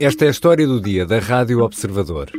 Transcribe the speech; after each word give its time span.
Esta 0.00 0.26
é 0.26 0.28
a 0.28 0.30
história 0.30 0.64
do 0.64 0.80
dia 0.80 1.04
da 1.04 1.18
Rádio 1.18 1.60
Observador. 1.60 2.30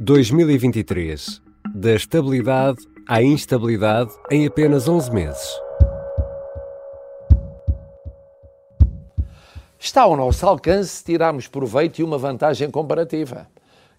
2023. 0.00 1.42
Da 1.74 1.92
estabilidade 1.92 2.78
à 3.06 3.22
instabilidade 3.22 4.10
em 4.30 4.46
apenas 4.46 4.88
11 4.88 5.12
meses. 5.12 5.60
Está 9.78 10.00
ao 10.00 10.16
nosso 10.16 10.46
alcance 10.46 11.04
tirarmos 11.04 11.46
proveito 11.46 11.98
e 11.98 12.02
uma 12.02 12.16
vantagem 12.16 12.70
comparativa, 12.70 13.46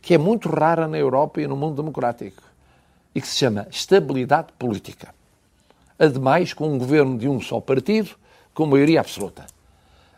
que 0.02 0.16
é 0.16 0.18
muito 0.18 0.50
rara 0.50 0.88
na 0.88 0.98
Europa 0.98 1.40
e 1.40 1.46
no 1.46 1.56
mundo 1.56 1.76
democrático, 1.76 2.42
e 3.14 3.22
que 3.22 3.28
se 3.28 3.38
chama 3.38 3.68
estabilidade 3.70 4.48
política. 4.58 5.14
Ademais, 6.00 6.54
com 6.54 6.74
um 6.74 6.80
governo 6.80 7.20
de 7.20 7.30
um 7.30 7.40
só 7.40 7.62
partido, 7.62 8.16
com 8.52 8.66
maioria 8.66 9.00
absoluta. 9.00 9.46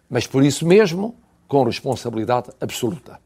Mas 0.10 0.26
por 0.26 0.42
isso 0.42 0.66
mesmo, 0.66 1.14
com 1.48 1.64
responsabilidade 1.64 2.50
absoluta. 2.60 3.20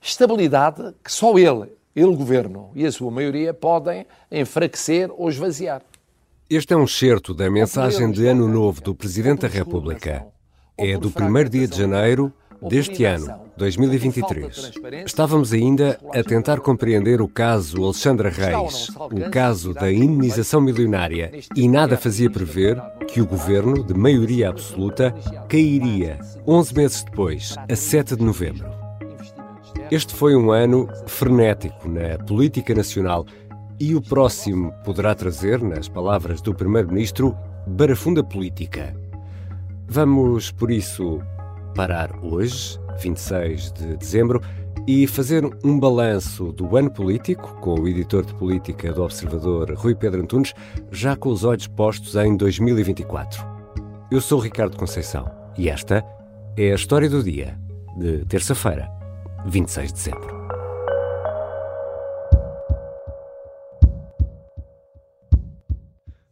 Estabilidade 0.00 0.94
que 1.02 1.12
só 1.12 1.36
ele, 1.38 1.72
ele 1.94 2.14
governo 2.14 2.70
e 2.74 2.86
a 2.86 2.92
sua 2.92 3.10
maioria 3.10 3.52
podem 3.54 4.06
enfraquecer 4.30 5.10
ou 5.10 5.28
esvaziar. 5.28 5.82
Este 6.48 6.74
é 6.74 6.76
um 6.76 6.84
excerto 6.84 7.34
da 7.34 7.50
mensagem 7.50 8.10
de 8.12 8.26
Ano 8.26 8.46
Novo 8.46 8.80
do 8.80 8.94
Presidente 8.94 9.40
da 9.40 9.48
República. 9.48 10.26
É 10.78 10.96
do 10.96 11.10
primeiro 11.10 11.48
dia 11.48 11.66
de 11.66 11.76
janeiro 11.76 12.32
deste 12.62 13.04
ano, 13.04 13.40
2023. 13.56 14.72
Estávamos 15.04 15.52
ainda 15.52 15.98
a 16.14 16.22
tentar 16.22 16.60
compreender 16.60 17.20
o 17.20 17.28
caso 17.28 17.84
Alexandra 17.84 18.28
Reis, 18.28 18.88
o 18.98 19.30
caso 19.30 19.72
da 19.72 19.92
indenização 19.92 20.60
milionária, 20.60 21.32
e 21.54 21.68
nada 21.68 21.96
fazia 21.96 22.30
prever 22.30 22.80
que 23.08 23.20
o 23.20 23.26
governo, 23.26 23.82
de 23.82 23.94
maioria 23.94 24.48
absoluta, 24.48 25.14
cairia 25.48 26.18
11 26.46 26.74
meses 26.74 27.04
depois, 27.04 27.54
a 27.70 27.76
7 27.76 28.16
de 28.16 28.24
novembro. 28.24 28.66
Este 29.90 30.14
foi 30.14 30.34
um 30.34 30.50
ano 30.50 30.88
frenético 31.06 31.88
na 31.88 32.18
política 32.24 32.74
nacional 32.74 33.24
e 33.78 33.94
o 33.94 34.00
próximo 34.00 34.72
poderá 34.84 35.14
trazer, 35.14 35.62
nas 35.62 35.88
palavras 35.88 36.40
do 36.40 36.54
Primeiro-Ministro, 36.54 37.36
barafunda 37.66 38.24
política. 38.24 38.96
Vamos, 39.86 40.50
por 40.50 40.70
isso, 40.70 41.20
parar 41.76 42.10
hoje, 42.22 42.80
26 42.98 43.70
de 43.72 43.96
dezembro, 43.98 44.40
e 44.88 45.06
fazer 45.06 45.44
um 45.62 45.78
balanço 45.78 46.50
do 46.52 46.74
ano 46.74 46.90
político 46.90 47.54
com 47.60 47.80
o 47.80 47.86
editor 47.86 48.24
de 48.24 48.34
política 48.34 48.92
do 48.92 49.02
Observador, 49.02 49.74
Rui 49.74 49.94
Pedro 49.94 50.22
Antunes, 50.22 50.54
já 50.90 51.14
com 51.14 51.28
os 51.28 51.44
olhos 51.44 51.66
postos 51.66 52.16
em 52.16 52.34
2024. 52.34 53.44
Eu 54.10 54.22
sou 54.22 54.40
Ricardo 54.40 54.76
Conceição 54.76 55.30
e 55.58 55.68
esta 55.68 56.02
é 56.56 56.72
a 56.72 56.74
história 56.74 57.10
do 57.10 57.22
dia 57.22 57.58
de 57.98 58.24
terça-feira, 58.24 58.88
26 59.44 59.88
de 59.88 59.98
dezembro. 59.98 60.36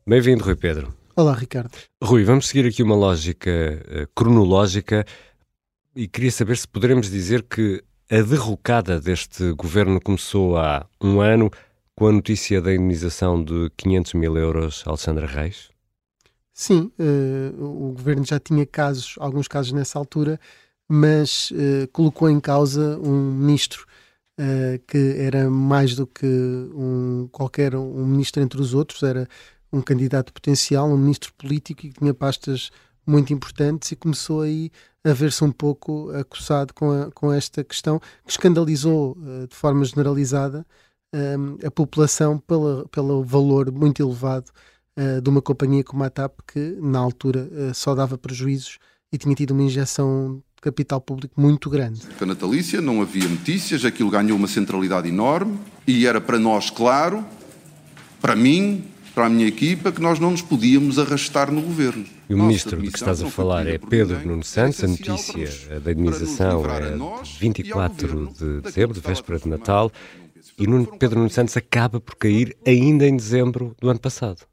Bem-vindo, 0.07 0.43
Rui 0.43 0.57
Pedro. 0.57 0.95
Olá, 1.17 1.33
Ricardo. 1.35 1.71
Rui, 2.03 2.25
vamos 2.25 2.49
seguir 2.49 2.67
aqui 2.67 2.83
uma 2.83 2.97
lógica 2.97 3.51
uh, 3.51 4.09
cronológica 4.15 5.05
e 5.95 6.09
queria 6.09 6.31
saber 6.31 6.57
se 6.57 6.67
poderemos 6.67 7.11
dizer 7.11 7.43
que 7.43 7.83
a 8.11 8.21
derrocada 8.21 9.01
deste 9.01 9.53
governo 9.53 10.01
começou 10.01 10.57
há 10.57 10.87
um 11.01 11.21
ano 11.21 11.51
com 11.97 12.09
a 12.09 12.13
notícia 12.13 12.61
da 12.61 12.75
indenização 12.75 13.43
de 13.43 13.71
500 13.77 14.15
mil 14.15 14.37
euros 14.37 14.83
a 14.87 14.91
Alexandra 14.91 15.27
Reis? 15.27 15.71
Sim, 16.53 16.91
uh, 16.99 17.65
o 17.65 17.93
governo 17.93 18.25
já 18.25 18.39
tinha 18.39 18.67
casos, 18.67 19.15
alguns 19.19 19.49
casos 19.49 19.73
nessa 19.73 19.99
altura, 19.99 20.39
mas 20.89 21.51
uh, 21.53 21.89
colocou 21.93 22.29
em 22.29 22.41
causa 22.41 22.99
um 22.99 23.33
ministro 23.33 23.87
uh, 24.41 24.79
que 24.87 25.17
era 25.19 25.49
mais 25.49 25.95
do 25.95 26.07
que 26.07 26.27
um, 26.27 27.29
qualquer 27.31 27.75
um 27.75 28.07
ministro 28.07 28.43
entre 28.43 28.61
os 28.61 28.75
outros, 28.75 29.03
era 29.03 29.29
um 29.73 29.81
candidato 29.81 30.33
potencial, 30.33 30.89
um 30.89 30.97
ministro 30.97 31.33
político 31.35 31.87
e 31.87 31.91
que 31.91 31.99
tinha 31.99 32.15
pastas 32.15 32.71
muito 33.07 33.33
importantes 33.33 33.93
e 33.93 33.97
começou 33.97 34.43
aí 34.43 34.71
a 35.05 35.13
ver-se 35.13 35.45
um 35.45 35.53
pouco 35.53 36.11
acossado 36.11 36.73
com, 36.73 36.91
a, 36.91 37.11
com 37.11 37.33
esta 37.33 37.63
questão 37.63 38.01
que 38.25 38.31
escandalizou 38.31 39.17
uh, 39.19 39.47
de 39.47 39.55
forma 39.55 39.85
generalizada 39.85 40.67
um, 41.15 41.67
a 41.67 41.71
população 41.71 42.39
pela, 42.39 42.87
pelo 42.89 43.23
valor 43.23 43.71
muito 43.71 44.03
elevado 44.03 44.51
uh, 44.99 45.21
de 45.21 45.31
uma 45.31 45.43
companhia 45.43 45.85
como 45.85 46.03
a 46.03 46.11
TAP 46.11 46.41
que 46.47 46.77
na 46.81 46.99
altura 46.99 47.49
uh, 47.53 47.75
só 47.75 47.95
dava 47.95 48.19
prejuízos 48.19 48.79
e 49.13 49.19
tinha 49.19 49.35
tido 49.35 49.53
uma 49.53 49.63
injeção 49.63 50.43
de 50.57 50.63
capital 50.63 51.01
público 51.01 51.41
muito 51.41 51.71
grande. 51.71 52.01
A 52.21 52.27
natalícia 52.27 52.81
não 52.81 53.01
havia 53.01 53.29
notícias, 53.29 53.85
aquilo 53.85 54.11
ganhou 54.11 54.37
uma 54.37 54.49
centralidade 54.49 55.09
enorme 55.09 55.59
e 55.87 56.07
era 56.07 56.21
para 56.21 56.39
nós 56.39 56.71
claro, 56.71 57.25
para 58.21 58.35
mim, 58.35 58.85
para 59.15 59.27
a 59.27 59.29
minha 59.29 59.47
equipa 59.47 59.93
que 59.93 60.01
nós 60.01 60.19
não 60.19 60.33
nos 60.33 60.43
podíamos 60.43 60.99
arrastar 60.99 61.53
no 61.53 61.63
governo. 61.63 62.05
E 62.29 62.35
o 62.35 62.39
ministro 62.39 62.81
de 62.81 62.91
que 62.91 62.97
estás 62.97 63.23
a 63.23 63.29
falar 63.29 63.67
é 63.67 63.77
Pedro 63.79 64.27
Nuno 64.27 64.43
Santos. 64.43 64.83
A 64.83 64.89
notícia 64.89 65.81
da 65.81 65.93
indenização 65.93 66.65
é 66.67 67.23
de 67.23 67.39
24 67.39 68.33
de 68.33 68.61
dezembro, 68.63 68.95
de 68.95 69.01
véspera 69.01 69.39
de 69.39 69.49
Natal, 69.49 69.93
e 70.59 70.67
Pedro 70.99 71.19
Nuno 71.19 71.31
Santos 71.31 71.57
acaba 71.57 72.01
por 72.01 72.17
cair 72.17 72.57
ainda 72.67 73.07
em 73.07 73.17
dezembro 73.17 73.75
do 73.81 73.91
ano 73.91 74.01
passado. 74.01 74.47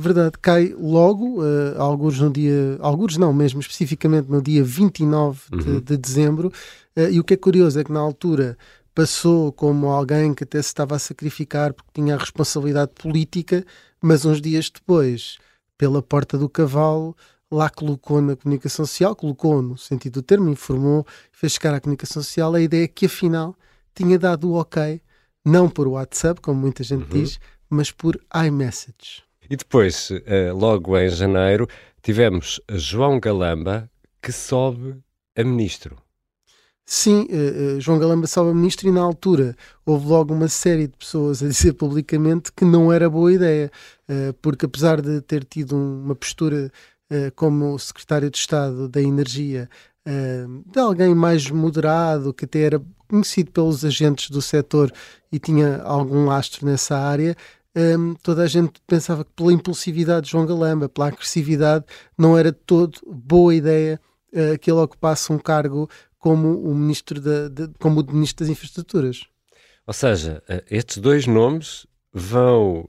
Verdade, 0.00 0.38
cai 0.40 0.72
logo, 0.78 1.42
uh, 1.42 1.74
alguns 1.76 2.20
no 2.20 2.30
dia, 2.30 2.78
alguns 2.78 3.16
não, 3.16 3.32
mesmo 3.32 3.58
especificamente 3.58 4.30
no 4.30 4.40
dia 4.40 4.62
29 4.62 5.40
de, 5.50 5.68
uhum. 5.68 5.80
de 5.80 5.96
dezembro, 5.96 6.52
uh, 6.96 7.10
e 7.10 7.18
o 7.18 7.24
que 7.24 7.34
é 7.34 7.36
curioso 7.36 7.80
é 7.80 7.82
que 7.82 7.90
na 7.90 7.98
altura 7.98 8.56
passou 8.94 9.50
como 9.50 9.88
alguém 9.88 10.34
que 10.34 10.44
até 10.44 10.62
se 10.62 10.68
estava 10.68 10.94
a 10.94 11.00
sacrificar 11.00 11.72
porque 11.72 11.90
tinha 11.92 12.14
a 12.14 12.18
responsabilidade 12.18 12.92
política, 12.94 13.64
mas 14.00 14.24
uns 14.24 14.40
dias 14.40 14.70
depois, 14.70 15.38
pela 15.78 16.02
porta 16.02 16.36
do 16.36 16.48
cavalo, 16.48 17.16
lá 17.50 17.70
colocou 17.70 18.20
na 18.20 18.36
comunicação 18.36 18.84
social, 18.84 19.16
colocou 19.16 19.62
no 19.62 19.78
sentido 19.78 20.14
do 20.14 20.22
termo, 20.22 20.50
informou, 20.50 21.06
fez 21.32 21.52
chegar 21.52 21.72
à 21.72 21.80
comunicação 21.80 22.22
social 22.22 22.54
a 22.54 22.60
ideia 22.60 22.86
que 22.88 23.06
afinal 23.06 23.54
tinha 23.94 24.18
dado 24.18 24.50
o 24.50 24.60
ok, 24.60 25.00
não 25.44 25.70
por 25.70 25.88
WhatsApp, 25.88 26.40
como 26.40 26.60
muita 26.60 26.82
gente 26.82 27.04
uhum. 27.04 27.22
diz, 27.22 27.40
mas 27.70 27.90
por 27.90 28.20
iMessage. 28.46 29.22
E 29.48 29.56
depois, 29.56 30.10
eh, 30.26 30.52
logo 30.52 30.98
em 30.98 31.08
janeiro, 31.08 31.66
tivemos 32.02 32.60
João 32.70 33.18
Galamba 33.18 33.90
que 34.20 34.30
sobe 34.30 34.96
a 35.36 35.42
ministro. 35.42 35.96
Sim, 36.90 37.26
uh, 37.30 37.76
uh, 37.76 37.80
João 37.82 37.98
Galamba 37.98 38.26
salva 38.26 38.54
ministro 38.54 38.88
e 38.88 38.90
na 38.90 39.02
altura 39.02 39.54
houve 39.84 40.06
logo 40.06 40.32
uma 40.32 40.48
série 40.48 40.86
de 40.86 40.96
pessoas 40.96 41.42
a 41.42 41.46
dizer 41.46 41.74
publicamente 41.74 42.50
que 42.50 42.64
não 42.64 42.90
era 42.90 43.10
boa 43.10 43.30
ideia, 43.30 43.70
uh, 44.08 44.32
porque 44.40 44.64
apesar 44.64 45.02
de 45.02 45.20
ter 45.20 45.44
tido 45.44 45.76
uma 45.76 46.14
postura 46.14 46.72
como 47.34 47.78
secretário 47.78 48.30
de 48.30 48.36
Estado 48.36 48.86
da 48.86 49.00
Energia, 49.00 49.66
de 50.66 50.78
alguém 50.78 51.14
mais 51.14 51.50
moderado, 51.50 52.34
que 52.34 52.44
até 52.44 52.60
era 52.60 52.82
conhecido 53.08 53.50
pelos 53.50 53.82
agentes 53.82 54.28
do 54.28 54.42
setor 54.42 54.92
e 55.32 55.38
tinha 55.38 55.80
algum 55.84 56.26
lastro 56.26 56.66
nessa 56.66 56.98
área, 56.98 57.34
toda 58.22 58.42
a 58.42 58.46
gente 58.46 58.74
pensava 58.86 59.24
que 59.24 59.30
pela 59.34 59.54
impulsividade 59.54 60.26
de 60.26 60.32
João 60.32 60.44
Galamba, 60.44 60.86
pela 60.86 61.06
agressividade, 61.08 61.86
não 62.18 62.36
era 62.36 62.52
todo 62.52 62.98
boa 63.06 63.54
ideia 63.54 63.98
que 64.60 64.70
ele 64.70 64.80
ocupasse 64.80 65.32
um 65.32 65.38
cargo 65.38 65.88
como 66.18 66.60
o 66.60 66.74
ministro, 66.74 67.20
da, 67.20 67.48
de, 67.48 67.68
como 67.78 68.00
o 68.00 68.12
ministro 68.12 68.44
das 68.44 68.52
Infraestruturas. 68.52 69.26
Ou 69.86 69.94
seja, 69.94 70.42
eh, 70.48 70.64
estes 70.70 70.98
dois 70.98 71.26
nomes 71.26 71.86
vão 72.12 72.88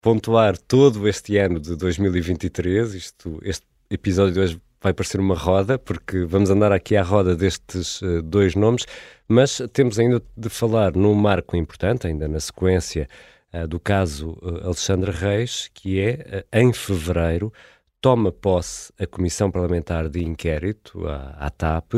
pontuar 0.00 0.56
todo 0.56 1.08
este 1.08 1.36
ano 1.36 1.58
de 1.58 1.76
2023. 1.76 2.94
Isto, 2.94 3.38
este 3.42 3.66
episódio 3.90 4.34
de 4.34 4.40
hoje 4.40 4.62
vai 4.80 4.94
parecer 4.94 5.20
uma 5.20 5.34
roda, 5.34 5.78
porque 5.78 6.24
vamos 6.24 6.48
andar 6.50 6.72
aqui 6.72 6.96
à 6.96 7.02
roda 7.02 7.36
destes 7.36 8.00
uh, 8.00 8.22
dois 8.22 8.54
nomes, 8.54 8.86
mas 9.28 9.60
temos 9.72 9.98
ainda 9.98 10.22
de 10.36 10.48
falar 10.48 10.96
num 10.96 11.14
marco 11.14 11.56
importante, 11.56 12.06
ainda 12.06 12.26
na 12.26 12.40
sequência 12.40 13.06
uh, 13.52 13.68
do 13.68 13.78
caso 13.78 14.38
Alexandre 14.62 15.10
Reis, 15.10 15.70
que 15.74 16.00
é, 16.00 16.46
em 16.52 16.72
fevereiro, 16.72 17.52
toma 18.00 18.32
posse 18.32 18.90
a 18.98 19.06
Comissão 19.06 19.50
Parlamentar 19.50 20.08
de 20.08 20.24
Inquérito, 20.24 21.06
a, 21.06 21.36
a 21.38 21.50
TAP, 21.50 21.94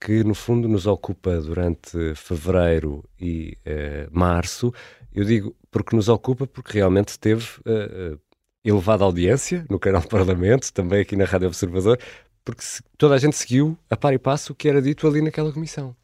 que 0.00 0.22
no 0.22 0.34
fundo 0.34 0.68
nos 0.68 0.86
ocupa 0.86 1.40
durante 1.40 2.14
fevereiro 2.14 3.04
e 3.20 3.56
uh, 3.66 4.08
março. 4.16 4.72
Eu 5.14 5.24
digo 5.24 5.54
porque 5.70 5.96
nos 5.96 6.08
ocupa 6.08 6.46
porque 6.46 6.78
realmente 6.78 7.18
teve 7.18 7.44
uh, 7.60 8.18
elevada 8.64 9.04
audiência 9.04 9.66
no 9.68 9.78
canal 9.78 10.02
do 10.02 10.08
Parlamento, 10.08 10.72
também 10.72 11.00
aqui 11.00 11.16
na 11.16 11.24
Rádio 11.24 11.48
Observador, 11.48 11.98
porque 12.44 12.62
toda 12.96 13.14
a 13.14 13.18
gente 13.18 13.36
seguiu 13.36 13.76
a 13.90 13.96
par 13.96 14.14
e 14.14 14.18
passo 14.18 14.52
o 14.52 14.54
que 14.54 14.68
era 14.68 14.80
dito 14.80 15.06
ali 15.06 15.20
naquela 15.20 15.52
comissão. 15.52 15.94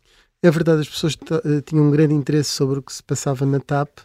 É 0.42 0.50
verdade, 0.50 0.82
as 0.82 0.88
pessoas 0.88 1.16
tinham 1.64 1.86
um 1.86 1.90
grande 1.90 2.12
interesse 2.12 2.50
sobre 2.50 2.78
o 2.78 2.82
que 2.82 2.92
se 2.92 3.02
passava 3.02 3.46
na 3.46 3.58
TAP, 3.58 4.00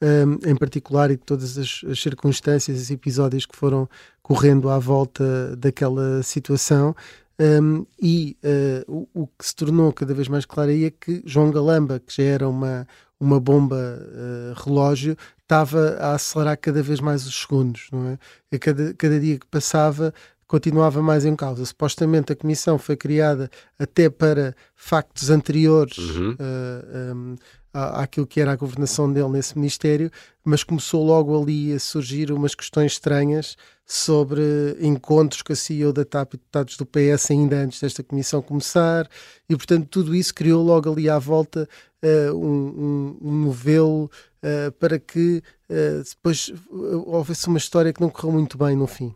um, 0.00 0.48
em 0.48 0.54
particular, 0.54 1.10
e 1.10 1.16
todas 1.16 1.58
as, 1.58 1.82
as 1.84 2.00
circunstâncias, 2.00 2.80
os 2.80 2.90
episódios 2.90 3.44
que 3.44 3.56
foram 3.56 3.88
correndo 4.22 4.70
à 4.70 4.78
volta 4.78 5.56
daquela 5.56 6.22
situação. 6.22 6.94
Um, 7.40 7.86
e 7.98 8.36
uh, 8.44 9.08
o, 9.14 9.22
o, 9.22 9.26
que 9.26 9.46
se 9.46 9.56
tornou 9.56 9.90
cada 9.94 10.12
vez 10.12 10.28
mais 10.28 10.44
claro 10.44 10.70
aí 10.70 10.84
é 10.84 10.90
que 10.90 11.22
João 11.24 11.50
Galamba, 11.50 11.98
que 11.98 12.14
já 12.14 12.22
era 12.22 12.46
uma, 12.46 12.86
uma 13.18 13.40
bomba 13.40 13.76
uh, 13.76 14.62
relógio, 14.62 15.16
estava 15.40 15.96
a 15.98 16.12
acelerar 16.12 16.58
cada 16.58 16.82
vez 16.82 17.00
mais 17.00 17.26
os 17.26 17.40
segundos, 17.40 17.88
não 17.90 18.08
é? 18.08 18.18
E 18.52 18.58
cada, 18.58 18.92
cada 18.92 19.18
dia 19.18 19.38
que 19.38 19.46
passava 19.46 20.12
continuava 20.46 21.00
mais 21.00 21.24
em 21.24 21.34
causa. 21.34 21.64
Supostamente 21.64 22.32
a 22.32 22.36
comissão 22.36 22.76
foi 22.76 22.96
criada 22.96 23.48
até 23.78 24.10
para 24.10 24.54
factos 24.74 25.30
anteriores 25.30 25.96
uhum. 25.96 26.32
uh, 26.32 26.36
eh, 26.40 27.14
um, 27.14 27.36
àquilo 27.72 28.26
que 28.26 28.40
era 28.40 28.52
a 28.52 28.56
governação 28.56 29.10
dele 29.10 29.28
nesse 29.28 29.56
ministério, 29.56 30.10
mas 30.44 30.64
começou 30.64 31.06
logo 31.06 31.40
ali 31.40 31.72
a 31.72 31.78
surgir 31.78 32.32
umas 32.32 32.54
questões 32.54 32.92
estranhas 32.92 33.56
sobre 33.92 34.40
encontros 34.80 35.42
com 35.42 35.52
a 35.52 35.56
CEO 35.56 35.92
da 35.92 36.04
TAP 36.04 36.34
e 36.34 36.36
deputados 36.36 36.76
do 36.76 36.86
PS 36.86 37.32
ainda 37.32 37.56
antes 37.56 37.80
desta 37.80 38.04
comissão 38.04 38.40
começar, 38.40 39.10
e 39.48 39.56
portanto 39.56 39.88
tudo 39.88 40.14
isso 40.14 40.32
criou 40.32 40.62
logo 40.62 40.92
ali 40.92 41.10
à 41.10 41.18
volta 41.18 41.68
uh, 42.00 42.32
um, 42.32 42.68
um, 42.68 43.18
um, 43.20 43.44
novelo 43.46 44.04
uh, 44.04 44.70
para 44.78 44.96
que 44.96 45.42
uh, 45.68 46.04
depois 46.08 46.52
houvesse 46.70 47.48
uma 47.48 47.58
história 47.58 47.92
que 47.92 48.00
não 48.00 48.08
correu 48.08 48.30
muito 48.30 48.56
bem 48.56 48.76
no 48.76 48.86
fim. 48.86 49.12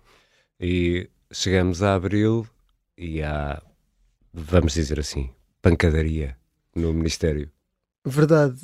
E 0.58 1.08
chegamos 1.32 1.80
a 1.80 1.94
abril 1.94 2.44
e 2.98 3.22
há, 3.22 3.62
vamos 4.32 4.72
dizer 4.72 4.98
assim, 4.98 5.30
pancadaria 5.62 6.36
no 6.74 6.92
Ministério. 6.92 7.48
Verdade. 8.04 8.58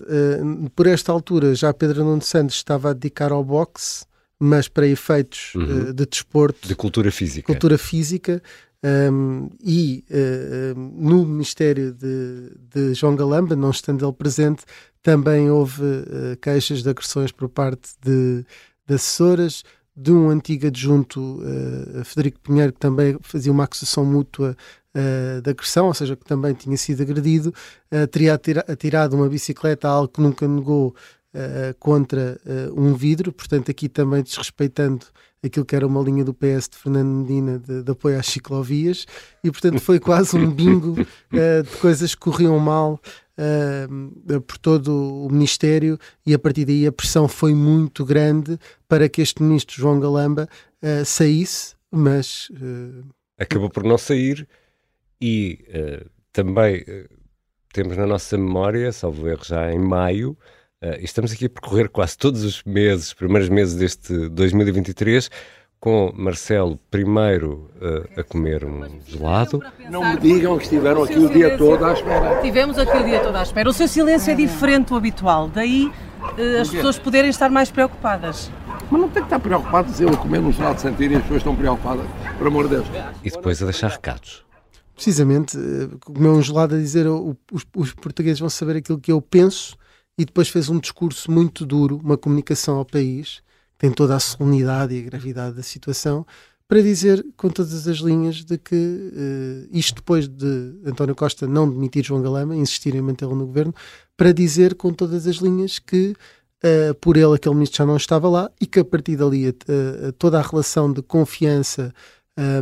por 0.74 0.86
esta 0.86 1.12
altura 1.12 1.54
já 1.54 1.72
Pedro 1.72 2.04
Nuno 2.04 2.20
Santos 2.20 2.56
estava 2.56 2.90
a 2.90 2.92
dedicar 2.92 3.32
ao 3.32 3.42
boxe 3.42 4.04
mas 4.40 4.66
para 4.66 4.86
efeitos 4.86 5.54
uhum. 5.54 5.90
uh, 5.90 5.92
de 5.92 6.06
desporto. 6.06 6.66
De 6.66 6.74
cultura 6.74 7.12
física. 7.12 7.46
Cultura 7.46 7.76
física. 7.76 8.42
Um, 8.82 9.50
e 9.62 10.02
uh, 10.10 10.78
no 10.78 11.26
Ministério 11.26 11.92
de, 11.92 12.50
de, 12.72 12.94
João 12.94 13.14
Galamba, 13.14 13.54
não 13.54 13.70
estando 13.70 14.06
ele 14.06 14.12
presente, 14.14 14.64
também 15.02 15.50
houve 15.50 15.82
uh, 15.82 16.36
queixas 16.40 16.82
de 16.82 16.88
agressões 16.88 17.30
por 17.30 17.48
parte 17.50 17.90
de, 18.02 18.44
de 18.86 18.94
assessoras, 18.94 19.62
de 19.94 20.10
um 20.10 20.30
antigo 20.30 20.66
adjunto, 20.66 21.20
uh, 21.20 22.04
Federico 22.04 22.40
Pinheiro, 22.40 22.72
que 22.72 22.80
também 22.80 23.18
fazia 23.20 23.52
uma 23.52 23.64
acusação 23.64 24.04
mútua 24.04 24.56
uh, 24.96 25.42
de 25.42 25.50
agressão, 25.50 25.86
ou 25.86 25.94
seja, 25.94 26.16
que 26.16 26.24
também 26.24 26.54
tinha 26.54 26.76
sido 26.78 27.02
agredido, 27.02 27.52
teria 28.10 28.40
atirado 28.66 29.14
uma 29.14 29.28
bicicleta, 29.28 29.88
algo 29.88 30.08
que 30.08 30.22
nunca 30.22 30.48
negou, 30.48 30.94
uh, 31.34 31.74
contra 31.78 32.38
uh, 32.44 32.80
um 32.80 32.94
vidro, 32.94 33.32
portanto, 33.32 33.70
aqui 33.70 33.88
também 33.88 34.22
desrespeitando 34.22 35.06
aquilo 35.42 35.64
que 35.64 35.74
era 35.74 35.86
uma 35.86 36.02
linha 36.02 36.24
do 36.24 36.34
PS 36.34 36.68
de 36.70 36.76
Fernando 36.76 37.08
Medina 37.08 37.58
de, 37.58 37.82
de 37.82 37.90
apoio 37.90 38.18
às 38.18 38.26
ciclovias, 38.26 39.06
e 39.42 39.50
portanto 39.50 39.80
foi 39.80 39.98
quase 39.98 40.36
um 40.36 40.50
bingo 40.50 41.00
uh, 41.00 41.62
de 41.64 41.76
coisas 41.80 42.14
que 42.14 42.20
corriam 42.20 42.58
mal. 42.58 43.00
por 44.46 44.58
todo 44.58 45.24
o 45.24 45.30
Ministério, 45.30 45.98
e 46.26 46.34
a 46.34 46.38
partir 46.38 46.66
daí 46.66 46.86
a 46.86 46.92
pressão 46.92 47.26
foi 47.26 47.54
muito 47.54 48.04
grande 48.04 48.58
para 48.86 49.08
que 49.08 49.22
este 49.22 49.42
ministro 49.42 49.76
João 49.76 49.98
Galamba 49.98 50.46
saísse, 51.06 51.74
mas 51.90 52.52
acabou 53.38 53.70
por 53.70 53.82
não 53.82 53.96
sair. 53.96 54.46
E 55.22 55.58
também 56.34 56.84
temos 57.72 57.96
na 57.96 58.06
nossa 58.06 58.36
memória, 58.36 58.92
salvo 58.92 59.28
erro 59.28 59.44
já 59.44 59.72
em 59.72 59.78
maio, 59.78 60.36
Uh, 60.82 60.96
estamos 61.02 61.30
aqui 61.30 61.44
a 61.44 61.50
percorrer 61.50 61.90
quase 61.90 62.16
todos 62.16 62.42
os 62.42 62.62
meses, 62.64 63.12
primeiros 63.12 63.50
meses 63.50 63.74
deste 63.74 64.30
2023, 64.30 65.30
com 65.78 66.10
Marcelo 66.16 66.80
primeiro 66.90 67.70
uh, 67.82 68.18
a 68.18 68.24
comer 68.24 68.64
um 68.64 68.98
gelado. 69.04 69.62
Não 69.90 70.02
me 70.02 70.18
digam 70.18 70.56
que 70.56 70.64
estiveram 70.64 71.02
aqui 71.02 71.18
o 71.18 71.28
dia 71.28 71.58
todo 71.58 71.84
à 71.84 71.92
espera. 71.92 72.40
Tivemos 72.40 72.78
aqui 72.78 72.96
o 72.96 73.04
dia 73.04 73.20
todo 73.20 73.36
à 73.36 73.42
espera. 73.42 73.68
O 73.68 73.74
seu 73.74 73.86
silêncio 73.86 74.30
é 74.30 74.34
diferente 74.34 74.88
do 74.88 74.96
habitual, 74.96 75.48
daí 75.48 75.92
uh, 76.22 76.62
as 76.62 76.70
pessoas 76.70 76.98
poderem 76.98 77.28
estar 77.28 77.50
mais 77.50 77.70
preocupadas. 77.70 78.50
Mas 78.90 79.00
não 79.02 79.10
tem 79.10 79.22
que 79.22 79.26
estar 79.26 79.38
preocupados 79.38 80.00
eu 80.00 80.08
a 80.08 80.16
comer 80.16 80.38
um 80.38 80.50
gelado 80.50 80.80
sem 80.80 80.92
e 80.92 81.14
as 81.14 81.20
pessoas 81.20 81.40
estão 81.40 81.54
preocupadas, 81.54 82.06
por 82.38 82.46
amor 82.46 82.68
de 82.68 82.76
Deus. 82.76 82.86
E 83.22 83.28
depois 83.28 83.60
a 83.60 83.66
deixar 83.66 83.90
recados. 83.90 84.46
Precisamente, 84.94 85.58
comer 86.06 86.30
um 86.30 86.40
gelado 86.40 86.74
a 86.74 86.78
dizer 86.78 87.06
os, 87.06 87.66
os 87.76 87.92
portugueses 87.92 88.40
vão 88.40 88.48
saber 88.48 88.78
aquilo 88.78 88.98
que 88.98 89.12
eu 89.12 89.20
penso 89.20 89.78
e 90.20 90.24
depois 90.26 90.50
fez 90.50 90.68
um 90.68 90.78
discurso 90.78 91.30
muito 91.30 91.64
duro, 91.64 91.98
uma 92.04 92.18
comunicação 92.18 92.76
ao 92.76 92.84
país, 92.84 93.40
tem 93.78 93.90
toda 93.90 94.14
a 94.14 94.20
solenidade 94.20 94.94
e 94.94 94.98
a 94.98 95.02
gravidade 95.02 95.56
da 95.56 95.62
situação, 95.62 96.26
para 96.68 96.82
dizer 96.82 97.24
com 97.38 97.48
todas 97.48 97.88
as 97.88 97.96
linhas 97.96 98.44
de 98.44 98.58
que 98.58 98.76
uh, 98.76 99.68
isto 99.72 99.94
depois 99.94 100.28
de 100.28 100.74
António 100.84 101.14
Costa 101.14 101.46
não 101.46 101.66
demitir 101.66 102.04
João 102.04 102.20
Galama, 102.20 102.54
insistir 102.54 102.94
em 102.94 103.00
mantê-lo 103.00 103.34
no 103.34 103.46
governo, 103.46 103.74
para 104.14 104.30
dizer 104.30 104.74
com 104.74 104.92
todas 104.92 105.26
as 105.26 105.36
linhas 105.36 105.78
que 105.78 106.14
uh, 106.62 106.94
por 107.00 107.16
ele 107.16 107.34
aquele 107.34 107.54
ministro 107.54 107.78
já 107.78 107.86
não 107.86 107.96
estava 107.96 108.28
lá 108.28 108.50
e 108.60 108.66
que 108.66 108.78
a 108.78 108.84
partir 108.84 109.16
dali 109.16 109.48
uh, 109.48 110.12
toda 110.18 110.38
a 110.38 110.42
relação 110.42 110.92
de 110.92 111.00
confiança 111.00 111.94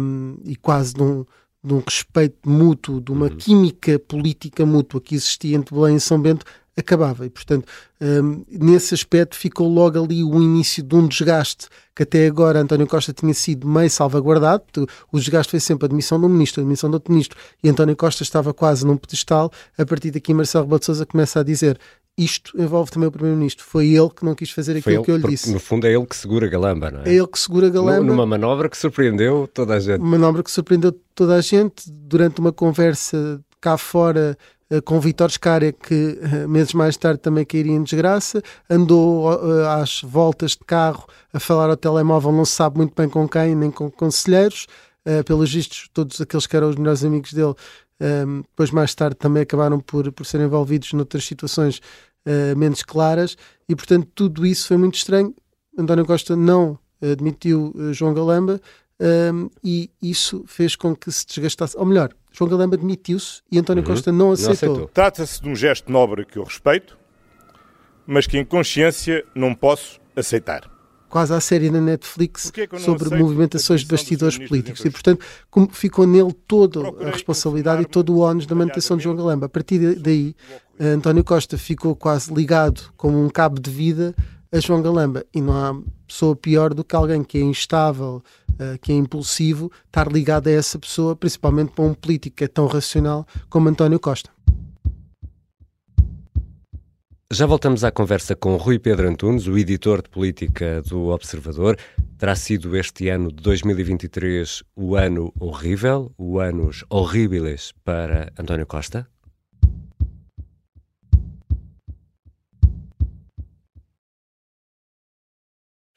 um, 0.01 0.39
e 0.45 0.55
quase 0.55 0.95
de 0.95 1.03
um, 1.03 1.25
de 1.65 1.75
um 1.75 1.81
respeito 1.81 2.49
mútuo, 2.49 3.01
de 3.01 3.11
uma 3.11 3.27
uhum. 3.27 3.37
química 3.37 3.99
política 3.99 4.65
mútua 4.65 5.01
que 5.01 5.17
existia 5.17 5.57
entre 5.57 5.75
Belém 5.75 5.97
e 5.97 6.01
São 6.01 6.23
Bento 6.23 6.47
acabava. 6.81 7.27
E, 7.27 7.31
portanto, 7.31 7.67
um, 8.01 8.45
nesse 8.49 8.95
aspecto 8.95 9.37
ficou 9.37 9.69
logo 9.69 10.03
ali 10.03 10.23
o 10.23 10.41
início 10.41 10.83
de 10.83 10.95
um 10.95 11.07
desgaste 11.07 11.69
que 11.95 12.05
até 12.05 12.27
agora 12.27 12.61
António 12.61 12.87
Costa 12.87 13.13
tinha 13.13 13.35
sido 13.35 13.67
meio 13.67 13.91
salvaguardado. 13.91 14.63
O 15.11 15.19
desgaste 15.19 15.51
foi 15.51 15.61
sempre 15.61 15.87
a 15.87 15.89
admissão 15.89 16.21
de 16.21 16.27
um 16.27 16.29
ministro, 16.29 16.61
a 16.61 16.63
admissão 16.63 16.89
de 16.89 16.95
outro 16.95 17.13
ministro. 17.13 17.37
E 17.63 17.69
António 17.69 17.97
Costa 17.97 18.23
estava 18.23 18.55
quase 18.55 18.87
num 18.87 18.97
pedestal. 18.97 19.51
A 19.77 19.85
partir 19.85 20.11
daqui, 20.11 20.33
Marcelo 20.33 20.65
Rebelo 20.65 20.79
de 20.79 20.87
Sousa 20.87 21.05
começa 21.05 21.41
a 21.41 21.43
dizer 21.43 21.79
isto 22.19 22.61
envolve 22.61 22.91
também 22.91 23.09
o 23.09 23.13
Primeiro-Ministro. 23.13 23.65
Foi 23.65 23.87
ele 23.87 24.11
que 24.11 24.25
não 24.25 24.35
quis 24.35 24.51
fazer 24.51 24.77
aquilo 24.77 24.97
ele, 24.97 25.05
que 25.05 25.11
eu 25.11 25.17
lhe 25.17 25.29
disse. 25.29 25.53
No 25.53 25.61
fundo, 25.61 25.87
é 25.87 25.95
ele 25.95 26.05
que 26.05 26.17
segura 26.17 26.47
a 26.47 26.49
galamba, 26.49 26.91
não 26.91 27.03
é? 27.03 27.09
É 27.09 27.15
ele 27.15 27.29
que 27.29 27.39
segura 27.39 27.69
a 27.69 27.71
galamba. 27.71 28.03
Numa 28.03 28.27
manobra 28.27 28.69
que 28.69 28.77
surpreendeu 28.77 29.49
toda 29.55 29.75
a 29.75 29.81
gente. 29.81 30.01
Uma 30.01 30.19
manobra 30.19 30.43
que 30.43 30.51
surpreendeu 30.51 30.93
toda 31.15 31.37
a 31.37 31.41
gente 31.41 31.89
durante 31.89 32.41
uma 32.41 32.53
conversa 32.53 33.41
cá 33.61 33.79
fora 33.79 34.37
com 34.85 35.01
Vitor 35.01 35.31
Scaria, 35.31 35.73
que 35.73 36.19
eh, 36.21 36.47
meses 36.47 36.75
mais 36.75 36.97
tarde 36.97 37.21
também 37.21 37.45
cairia 37.45 37.73
em 37.73 37.83
desgraça, 37.83 38.43
andou 38.69 39.33
eh, 39.33 39.67
às 39.67 40.03
voltas 40.03 40.51
de 40.53 40.65
carro 40.67 41.07
a 41.33 41.41
falar 41.41 41.71
ao 41.71 41.77
telemóvel, 41.77 42.33
não 42.33 42.45
se 42.45 42.53
sabe 42.53 42.77
muito 42.77 42.95
bem 42.95 43.09
com 43.09 43.27
quem, 43.27 43.55
nem 43.55 43.71
com 43.71 43.91
conselheiros, 43.91 44.67
pelos 45.25 45.51
vistos, 45.55 45.89
todos 45.95 46.21
aqueles 46.21 46.47
que 46.47 46.55
eram 46.55 46.69
os 46.69 46.77
melhores 46.77 47.03
amigos 47.03 47.33
dele, 47.33 47.55
depois 48.51 48.71
mais 48.71 48.95
tarde 48.95 49.17
também 49.17 49.43
acabaram 49.43 49.81
por, 49.81 50.13
por 50.13 50.27
serem 50.27 50.47
envolvidos 50.47 50.93
noutras 50.93 51.25
situações 51.25 51.81
menos 52.55 52.83
claras, 52.83 53.35
e 53.67 53.75
portanto 53.75 54.07
tudo 54.15 54.45
isso 54.45 54.69
foi 54.69 54.77
muito 54.77 54.97
estranho. 54.97 55.35
António 55.79 56.05
Costa 56.05 56.37
não 56.37 56.79
admitiu 57.01 57.73
João 57.93 58.13
Galamba, 58.13 58.61
e 59.65 59.91
isso 60.03 60.45
fez 60.47 60.77
com 60.77 60.95
que 60.95 61.11
se 61.11 61.25
desgastasse. 61.27 61.75
Ou 61.79 61.87
melhor, 61.87 62.11
João 62.39 62.49
Galamba 62.49 62.77
demitiu-se 62.77 63.43
e 63.51 63.59
António 63.59 63.83
uhum. 63.83 63.89
Costa 63.89 64.13
não 64.13 64.31
aceitou. 64.31 64.53
aceitou. 64.53 64.91
Trata-se 64.95 65.43
de 65.43 65.49
um 65.49 65.57
gesto 65.57 65.91
nobre 65.91 66.25
que 66.25 66.39
eu 66.39 66.45
respeito, 66.45 66.97
mas 68.07 68.29
que 68.29 68.39
em 68.39 68.45
consciência 68.45 69.25
não 69.35 69.53
posso 69.53 70.01
aceitar. 70.15 70.71
Quase 71.09 71.35
a 71.35 71.41
série 71.41 71.71
na 71.71 71.81
Netflix 71.81 72.53
é 72.55 72.79
sobre 72.79 73.17
movimentações 73.17 73.81
de 73.81 73.87
bastidores 73.87 74.39
políticos 74.39 74.85
e, 74.85 74.91
portanto, 74.91 75.25
como 75.51 75.69
ficou 75.73 76.07
nele 76.07 76.33
toda 76.47 76.81
a 77.03 77.11
responsabilidade 77.11 77.83
e 77.83 77.87
todo 77.87 78.15
o 78.15 78.21
ónus 78.21 78.47
da 78.47 78.55
manutenção 78.55 78.97
de 78.97 79.05
João 79.05 79.17
Galamba. 79.17 79.47
A 79.47 79.49
partir 79.49 79.97
daí, 79.97 80.37
António 80.79 81.25
Costa 81.25 81.57
ficou 81.57 81.97
quase 81.97 82.33
ligado 82.33 82.93
como 82.97 83.25
um 83.25 83.31
cabo 83.31 83.59
de 83.59 83.71
vida 83.71 84.15
a 84.51 84.61
João 84.61 84.83
Galamba 84.83 85.25
e 85.35 85.41
não 85.41 85.53
há 85.55 85.81
pessoa 86.07 86.35
pior 86.35 86.73
do 86.73 86.85
que 86.85 86.97
alguém 86.97 87.23
que 87.23 87.39
é 87.39 87.43
instável, 87.43 88.23
uh, 88.53 88.79
que 88.81 88.93
é 88.93 88.95
impulsivo, 88.95 89.71
estar 89.87 90.11
ligado 90.11 90.49
a 90.49 90.53
essa 90.53 90.79
pessoa, 90.79 91.15
principalmente 91.15 91.73
para 91.73 91.85
um 91.85 91.95
político 91.95 92.37
que 92.37 92.45
é 92.45 92.49
tão 92.49 92.67
racional 92.67 93.27
como 93.49 93.69
António 93.69 94.01
Costa. 94.01 94.31
Já 97.31 97.45
voltamos 97.45 97.85
à 97.85 97.91
conversa 97.91 98.35
com 98.35 98.57
Rui 98.57 98.79
Pedro 98.79 99.07
Antunes, 99.07 99.47
o 99.47 99.59
editor 99.59 100.01
de 100.01 100.09
política 100.09 100.81
do 100.81 101.09
Observador. 101.09 101.77
Terá 102.17 102.35
sido 102.35 102.75
este 102.75 103.11
ano 103.11 103.31
de 103.31 103.43
2023 103.43 104.63
o 104.75 104.97
ano 104.97 105.31
horrível, 105.39 106.11
o 106.17 106.41
anos 106.41 106.87
horríveis 106.89 107.75
para 107.85 108.33
António 108.39 108.67
Costa? 108.67 109.07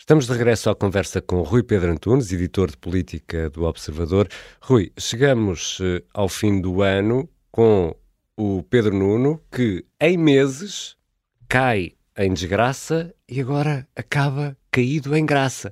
Estamos 0.02 0.26
de 0.26 0.34
regresso 0.34 0.68
à 0.68 0.76
conversa 0.76 1.22
com 1.22 1.44
Rui 1.44 1.62
Pedro 1.62 1.92
Antunes, 1.92 2.32
editor 2.32 2.72
de 2.72 2.78
política 2.78 3.52
do 3.52 3.66
Observador. 3.66 4.28
Rui, 4.60 4.92
chegamos 4.98 5.78
eh, 5.80 6.02
ao 6.12 6.28
fim 6.28 6.60
do 6.60 6.82
ano 6.82 7.30
com 7.52 7.96
o 8.36 8.64
Pedro 8.64 8.96
Nuno, 8.96 9.40
que 9.52 9.86
em 10.02 10.18
meses 10.18 10.98
cai 11.48 11.94
em 12.18 12.34
desgraça 12.34 13.14
e 13.30 13.40
agora 13.40 13.88
acaba 13.96 14.58
caído 14.72 15.16
em 15.16 15.24
graça. 15.24 15.72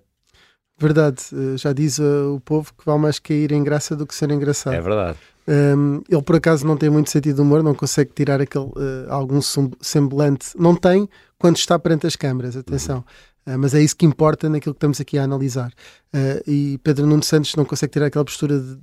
Verdade, 0.78 1.24
uh, 1.34 1.58
já 1.58 1.74
diz 1.74 1.98
uh, 1.98 2.36
o 2.36 2.40
povo 2.40 2.72
que 2.78 2.86
vale 2.86 3.00
mais 3.00 3.18
cair 3.18 3.52
em 3.52 3.64
graça 3.64 3.96
do 3.96 4.06
que 4.06 4.14
ser 4.14 4.30
engraçado. 4.30 4.76
É 4.76 4.80
verdade. 4.80 5.18
Um, 5.48 6.04
ele 6.08 6.22
por 6.22 6.36
acaso 6.36 6.68
não 6.68 6.78
tem 6.78 6.92
muito 6.92 7.10
sentido 7.10 7.38
de 7.38 7.42
humor, 7.42 7.64
não 7.64 7.74
consegue 7.74 8.12
tirar 8.14 8.40
aquele, 8.40 8.66
uh, 8.66 9.08
algum 9.10 9.40
semblante. 9.82 10.52
Não 10.56 10.76
tem 10.76 11.10
quando 11.40 11.58
está 11.58 11.80
perante 11.80 12.06
as 12.06 12.16
câmaras, 12.16 12.56
atenção. 12.56 12.98
Uhum. 12.98 13.04
Uh, 13.46 13.58
mas 13.58 13.74
é 13.74 13.82
isso 13.82 13.96
que 13.96 14.06
importa 14.06 14.50
naquilo 14.50 14.74
que 14.74 14.78
estamos 14.78 15.00
aqui 15.02 15.18
a 15.18 15.24
analisar. 15.24 15.72
Uh, 16.14 16.50
e 16.50 16.78
Pedro 16.80 17.06
Nuno 17.06 17.24
Santos 17.24 17.56
não 17.56 17.66
consegue 17.66 17.94
tirar 17.94 18.08
aquela 18.08 18.26
postura 18.26 18.60
de, 18.60 18.78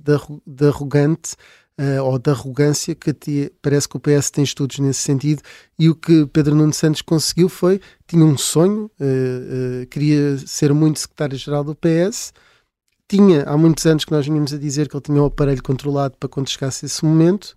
de, 0.45 0.67
arrogante 0.67 1.35
uh, 1.79 2.03
ou 2.03 2.17
de 2.17 2.29
arrogância 2.29 2.95
que 2.95 3.13
te, 3.13 3.51
parece 3.61 3.87
que 3.87 3.97
o 3.97 3.99
PS 3.99 4.31
tem 4.31 4.43
estudos 4.43 4.79
nesse 4.79 4.99
sentido 4.99 5.41
e 5.77 5.89
o 5.89 5.95
que 5.95 6.25
Pedro 6.27 6.55
Nuno 6.55 6.73
Santos 6.73 7.01
conseguiu 7.01 7.49
foi, 7.49 7.79
tinha 8.07 8.25
um 8.25 8.37
sonho, 8.37 8.89
uh, 8.99 9.83
uh, 9.83 9.87
queria 9.87 10.37
ser 10.39 10.73
muito 10.73 10.99
secretário-geral 10.99 11.63
do 11.63 11.75
PS, 11.75 12.33
tinha, 13.07 13.43
há 13.43 13.55
muitos 13.57 13.85
anos 13.85 14.03
que 14.03 14.11
nós 14.11 14.25
vínhamos 14.25 14.53
a 14.53 14.57
dizer 14.57 14.89
que 14.89 14.95
ele 14.95 15.01
tinha 15.01 15.21
o 15.21 15.27
aparelho 15.27 15.63
controlado 15.63 16.17
para 16.19 16.27
quando 16.27 16.49
chegasse 16.49 16.85
esse 16.85 17.05
momento, 17.05 17.55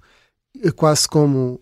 quase 0.76 1.08
como 1.08 1.60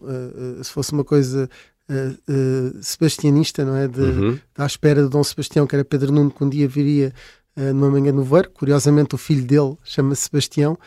se 0.63 0.71
fosse 0.71 0.93
uma 0.93 1.05
coisa 1.05 1.49
Uh, 1.89 2.13
uh, 2.31 2.83
sebastianista, 2.83 3.65
não 3.65 3.75
é? 3.75 3.89
De, 3.89 4.01
uhum. 4.01 4.39
À 4.57 4.67
espera 4.67 5.03
de 5.03 5.09
Dom 5.09 5.25
Sebastião, 5.25 5.67
que 5.67 5.75
era 5.75 5.83
Pedro 5.83 6.13
Nuno, 6.13 6.31
que 6.31 6.45
um 6.45 6.49
dia 6.49 6.69
viria 6.69 7.15
uh, 7.57 7.73
numa 7.73 7.91
manhã 7.91 8.13
no 8.13 8.23
Ver. 8.23 8.49
Curiosamente, 8.49 9.15
o 9.15 9.19
filho 9.19 9.45
dele 9.45 9.75
chama-se 9.83 10.25
Sebastião. 10.25 10.79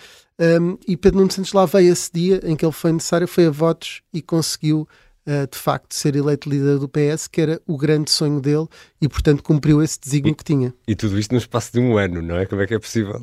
Um, 0.42 0.78
e 0.88 0.98
Pedro 0.98 1.20
Nuno 1.20 1.32
Santos 1.32 1.54
lá 1.54 1.68
veio 1.68 1.94
esse 1.94 2.10
dia 2.12 2.42
em 2.44 2.56
que 2.56 2.66
ele 2.66 2.72
foi 2.72 2.92
necessário, 2.92 3.28
foi 3.28 3.46
a 3.46 3.52
votos 3.52 4.02
e 4.12 4.24
conseguiu 4.24 4.88
uh, 5.28 5.48
de 5.52 5.58
facto 5.58 5.94
ser 5.94 6.16
eleito 6.16 6.50
líder 6.50 6.80
do 6.80 6.90
PS, 6.90 7.28
que 7.28 7.42
era 7.42 7.62
o 7.68 7.78
grande 7.78 8.10
sonho 8.10 8.42
dele 8.42 8.68
e 9.00 9.08
portanto 9.08 9.44
cumpriu 9.44 9.84
esse 9.84 10.00
desígnio 10.00 10.36
que 10.36 10.44
tinha. 10.44 10.74
E 10.88 10.96
tudo 10.96 11.20
isto 11.20 11.32
no 11.32 11.38
espaço 11.38 11.72
de 11.72 11.80
um 11.80 11.96
ano, 11.96 12.24
não 12.24 12.38
é? 12.38 12.48
Como 12.48 12.60
é 12.60 12.66
que 12.66 12.74
é 12.74 12.80
possível? 12.80 13.22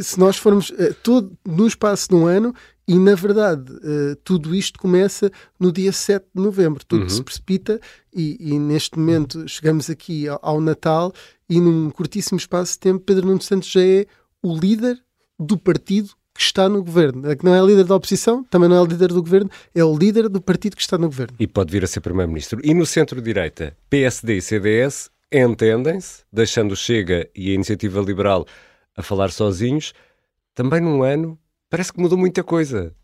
se 0.00 0.18
nós 0.18 0.36
formos 0.36 0.70
uh, 0.70 0.94
tudo 1.02 1.36
no 1.44 1.66
espaço 1.66 2.08
de 2.08 2.14
um 2.14 2.26
ano 2.26 2.54
e 2.86 2.98
na 2.98 3.14
verdade 3.14 3.72
uh, 3.72 4.16
tudo 4.22 4.54
isto 4.54 4.78
começa 4.78 5.30
no 5.58 5.72
dia 5.72 5.92
7 5.92 6.26
de 6.34 6.42
novembro, 6.42 6.84
tudo 6.86 7.02
uhum. 7.02 7.08
se 7.08 7.22
precipita 7.22 7.80
e, 8.12 8.36
e, 8.52 8.58
neste 8.58 8.98
momento 8.98 9.48
chegamos 9.48 9.88
aqui 9.88 10.28
ao, 10.28 10.38
ao 10.42 10.60
Natal 10.60 11.12
e 11.48 11.60
num 11.60 11.90
curtíssimo 11.90 12.38
espaço 12.38 12.72
de 12.72 12.78
tempo 12.80 13.04
Pedro 13.04 13.26
Nuno 13.26 13.42
Santos 13.42 13.70
já 13.70 13.82
é 13.82 14.06
o 14.42 14.56
líder 14.56 14.98
do 15.38 15.56
partido 15.58 16.10
que 16.34 16.42
está 16.42 16.68
no 16.68 16.82
governo. 16.82 17.30
É 17.30 17.36
que 17.36 17.44
não 17.44 17.54
é 17.54 17.64
líder 17.64 17.84
da 17.84 17.94
oposição, 17.94 18.42
também 18.44 18.68
não 18.68 18.84
é 18.84 18.86
líder 18.86 19.08
do 19.08 19.22
governo, 19.22 19.48
é 19.74 19.84
o 19.84 19.96
líder 19.96 20.28
do 20.28 20.40
partido 20.40 20.74
que 20.74 20.82
está 20.82 20.98
no 20.98 21.06
governo. 21.06 21.36
E 21.38 21.46
pode 21.46 21.70
vir 21.70 21.84
a 21.84 21.86
ser 21.86 22.00
primeiro-ministro. 22.00 22.60
E 22.62 22.74
no 22.74 22.84
centro-direita, 22.84 23.76
PSD 23.88 24.38
e 24.38 24.42
CDS 24.42 25.10
entendem-se, 25.32 26.24
deixando 26.32 26.72
o 26.72 26.76
Chega 26.76 27.28
e 27.34 27.50
a 27.50 27.54
Iniciativa 27.54 28.00
Liberal 28.00 28.44
a 28.96 29.02
falar 29.02 29.30
sozinhos. 29.30 29.92
Também 30.54 30.80
num 30.80 31.02
ano, 31.02 31.38
parece 31.74 31.92
que 31.92 32.00
mudou 32.00 32.16
muita 32.16 32.44
coisa. 32.44 32.94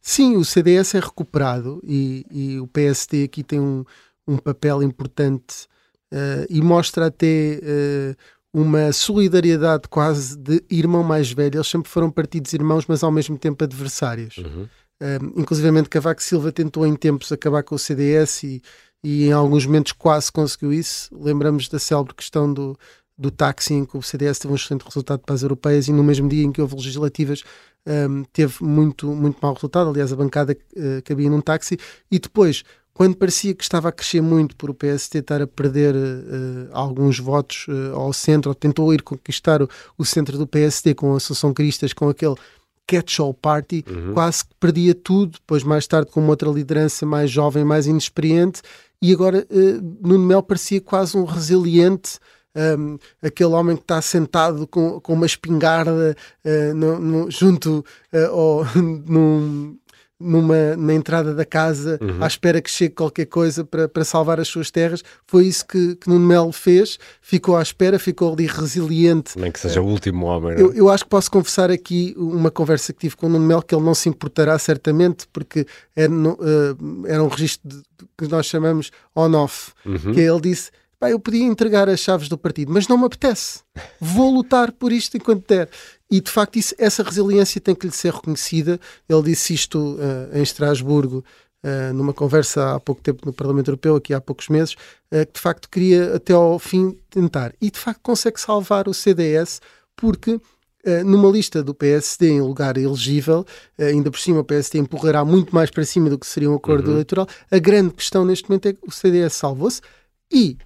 Sim, 0.00 0.36
o 0.36 0.44
CDS 0.44 0.96
é 0.96 1.00
recuperado 1.00 1.80
e, 1.84 2.26
e 2.28 2.58
o 2.58 2.66
PSD 2.66 3.22
aqui 3.22 3.44
tem 3.44 3.60
um, 3.60 3.84
um 4.26 4.36
papel 4.36 4.82
importante 4.82 5.68
uh, 6.12 6.46
e 6.50 6.60
mostra 6.60 7.06
até 7.06 7.60
uh, 7.62 8.16
uma 8.52 8.92
solidariedade 8.92 9.88
quase 9.88 10.36
de 10.36 10.60
irmão 10.68 11.04
mais 11.04 11.30
velho. 11.30 11.58
Eles 11.58 11.68
sempre 11.68 11.88
foram 11.88 12.10
partidos 12.10 12.52
irmãos, 12.52 12.84
mas 12.88 13.04
ao 13.04 13.12
mesmo 13.12 13.38
tempo 13.38 13.62
adversários. 13.62 14.38
Uhum. 14.38 14.68
Um, 15.00 15.40
inclusivamente 15.40 15.88
Cavaco 15.88 16.22
Silva 16.22 16.50
tentou 16.50 16.84
em 16.84 16.96
tempos 16.96 17.30
acabar 17.30 17.62
com 17.62 17.76
o 17.76 17.78
CDS 17.78 18.42
e, 18.42 18.62
e 19.04 19.26
em 19.26 19.32
alguns 19.32 19.66
momentos 19.66 19.92
quase 19.92 20.32
conseguiu 20.32 20.72
isso. 20.72 21.08
Lembramos 21.16 21.68
da 21.68 21.78
célebre 21.78 22.14
questão 22.14 22.52
do, 22.52 22.76
do 23.18 23.30
táxi, 23.30 23.74
em 23.74 23.84
que 23.84 23.96
o 23.96 24.02
CDS 24.02 24.38
teve 24.38 24.52
um 24.52 24.56
excelente 24.56 24.84
resultado 24.84 25.20
para 25.20 25.34
as 25.34 25.42
europeias 25.42 25.88
e 25.88 25.92
no 25.92 26.04
mesmo 26.04 26.28
dia 26.28 26.44
em 26.44 26.52
que 26.52 26.60
houve 26.60 26.74
legislativas 26.76 27.42
um, 27.86 28.24
teve 28.32 28.62
muito, 28.62 29.06
muito 29.06 29.38
mau 29.40 29.54
resultado. 29.54 29.90
Aliás, 29.90 30.12
a 30.12 30.16
bancada 30.16 30.56
uh, 30.76 31.02
cabia 31.04 31.30
num 31.30 31.40
táxi. 31.40 31.78
E 32.10 32.18
depois, 32.18 32.64
quando 32.92 33.16
parecia 33.16 33.54
que 33.54 33.62
estava 33.62 33.88
a 33.88 33.92
crescer 33.92 34.20
muito 34.20 34.56
por 34.56 34.70
o 34.70 34.74
PST 34.74 35.18
estar 35.18 35.40
a 35.40 35.46
perder 35.46 35.94
uh, 35.94 36.68
alguns 36.72 37.18
votos 37.18 37.66
uh, 37.68 37.94
ao 37.94 38.12
centro, 38.12 38.50
ou 38.50 38.54
tentou 38.54 38.92
ir 38.92 39.02
conquistar 39.02 39.62
o, 39.62 39.68
o, 39.96 40.04
centro 40.04 40.36
do 40.36 40.46
PST 40.46 40.94
com 40.94 41.14
a 41.14 41.16
Associação 41.16 41.54
Cristas, 41.54 41.92
com 41.92 42.08
aquele 42.08 42.34
catch-all 42.86 43.34
party, 43.34 43.84
uhum. 43.88 44.14
quase 44.14 44.44
que 44.44 44.54
perdia 44.60 44.94
tudo, 44.94 45.32
depois 45.32 45.62
mais 45.62 45.86
tarde 45.86 46.10
com 46.10 46.20
uma 46.20 46.30
outra 46.30 46.48
liderança 46.48 47.04
mais 47.04 47.30
jovem, 47.30 47.64
mais 47.64 47.86
inexperiente, 47.86 48.62
e 49.00 49.12
agora 49.12 49.46
uh, 49.50 50.06
Nuno 50.06 50.24
Mel 50.24 50.42
parecia 50.42 50.80
quase 50.80 51.16
um 51.16 51.24
resiliente 51.24 52.18
um, 52.78 52.98
aquele 53.22 53.50
homem 53.50 53.76
que 53.76 53.82
está 53.82 54.00
sentado 54.00 54.66
com, 54.66 55.00
com 55.00 55.12
uma 55.12 55.26
espingarda 55.26 56.16
uh, 56.44 56.74
no, 56.74 56.98
no, 56.98 57.30
junto 57.30 57.84
uh, 58.12 58.32
ou 58.32 58.66
num, 58.74 59.76
numa, 60.18 60.76
na 60.76 60.94
entrada 60.94 61.34
da 61.34 61.44
casa 61.44 61.98
uhum. 62.00 62.22
à 62.22 62.26
espera 62.26 62.60
que 62.60 62.70
chegue 62.70 62.94
qualquer 62.94 63.26
coisa 63.26 63.64
para, 63.64 63.86
para 63.86 64.04
salvar 64.04 64.40
as 64.40 64.48
suas 64.48 64.70
terras. 64.70 65.02
Foi 65.26 65.46
isso 65.46 65.66
que, 65.66 65.96
que 65.96 66.08
Nuno 66.08 66.26
Melo 66.26 66.52
fez, 66.52 66.98
ficou 67.20 67.56
à 67.56 67.62
espera, 67.62 67.98
ficou 67.98 68.32
ali 68.32 68.46
resiliente. 68.46 69.38
Nem 69.38 69.52
que 69.52 69.60
seja 69.60 69.80
o 69.80 69.86
último 69.86 70.26
homem. 70.26 70.54
É? 70.54 70.60
Eu, 70.60 70.72
eu, 70.72 70.88
acho 70.88 71.04
que 71.04 71.10
posso 71.10 71.30
confessar 71.30 71.70
aqui 71.70 72.14
uma 72.16 72.50
conversa 72.50 72.92
que 72.92 73.00
tive 73.00 73.16
com 73.16 73.26
o 73.26 73.28
Nuno 73.28 73.46
Melo 73.46 73.62
que 73.62 73.74
ele 73.74 73.84
não 73.84 73.94
se 73.94 74.08
importará 74.08 74.58
certamente, 74.58 75.26
porque 75.32 75.66
era, 75.94 76.12
uh, 76.12 77.06
era 77.06 77.22
um 77.22 77.28
registro 77.28 77.68
de, 77.68 77.82
que 78.16 78.26
nós 78.28 78.46
chamamos 78.46 78.90
on-off, 79.14 79.72
uhum. 79.84 80.12
que 80.12 80.20
ele 80.20 80.40
disse 80.40 80.70
Pá, 80.98 81.10
eu 81.10 81.20
podia 81.20 81.44
entregar 81.44 81.88
as 81.90 82.00
chaves 82.00 82.28
do 82.28 82.38
partido, 82.38 82.72
mas 82.72 82.88
não 82.88 82.96
me 82.96 83.04
apetece. 83.04 83.60
Vou 84.00 84.34
lutar 84.34 84.72
por 84.72 84.92
isto 84.92 85.16
enquanto 85.16 85.46
der. 85.46 85.68
E 86.10 86.20
de 86.20 86.30
facto, 86.30 86.56
isso, 86.56 86.74
essa 86.78 87.02
resiliência 87.02 87.60
tem 87.60 87.74
que 87.74 87.86
lhe 87.86 87.92
ser 87.92 88.14
reconhecida. 88.14 88.80
Ele 89.06 89.22
disse 89.22 89.52
isto 89.52 89.78
uh, 89.78 90.36
em 90.36 90.42
Estrasburgo, 90.42 91.22
uh, 91.62 91.92
numa 91.92 92.14
conversa 92.14 92.74
há 92.74 92.80
pouco 92.80 93.02
tempo 93.02 93.26
no 93.26 93.32
Parlamento 93.32 93.68
Europeu, 93.68 93.96
aqui 93.96 94.14
há 94.14 94.20
poucos 94.22 94.48
meses, 94.48 94.72
uh, 95.12 95.26
que 95.26 95.34
de 95.34 95.40
facto 95.40 95.68
queria 95.68 96.14
até 96.14 96.32
ao 96.32 96.58
fim 96.58 96.96
tentar. 97.10 97.52
E 97.60 97.70
de 97.70 97.78
facto 97.78 98.00
consegue 98.02 98.40
salvar 98.40 98.88
o 98.88 98.94
CDS, 98.94 99.60
porque 99.94 100.40
numa 101.04 101.28
lista 101.28 101.64
do 101.64 101.74
PSD 101.74 102.28
em 102.28 102.40
lugar 102.40 102.76
elegível, 102.76 103.44
ainda 103.76 104.08
por 104.08 104.20
cima 104.20 104.38
o 104.38 104.44
PSD 104.44 104.78
empurrará 104.78 105.24
muito 105.24 105.52
mais 105.52 105.68
para 105.68 105.84
cima 105.84 106.08
do 106.08 106.16
que 106.16 106.24
seria 106.24 106.48
um 106.48 106.54
acordo 106.54 106.86
uhum. 106.86 106.92
eleitoral. 106.92 107.26
A 107.50 107.58
grande 107.58 107.92
questão 107.92 108.24
neste 108.24 108.48
momento 108.48 108.68
é 108.68 108.72
que 108.72 108.86
o 108.86 108.90
CDS 108.92 109.32
salvou-se 109.32 109.80
e 110.32 110.56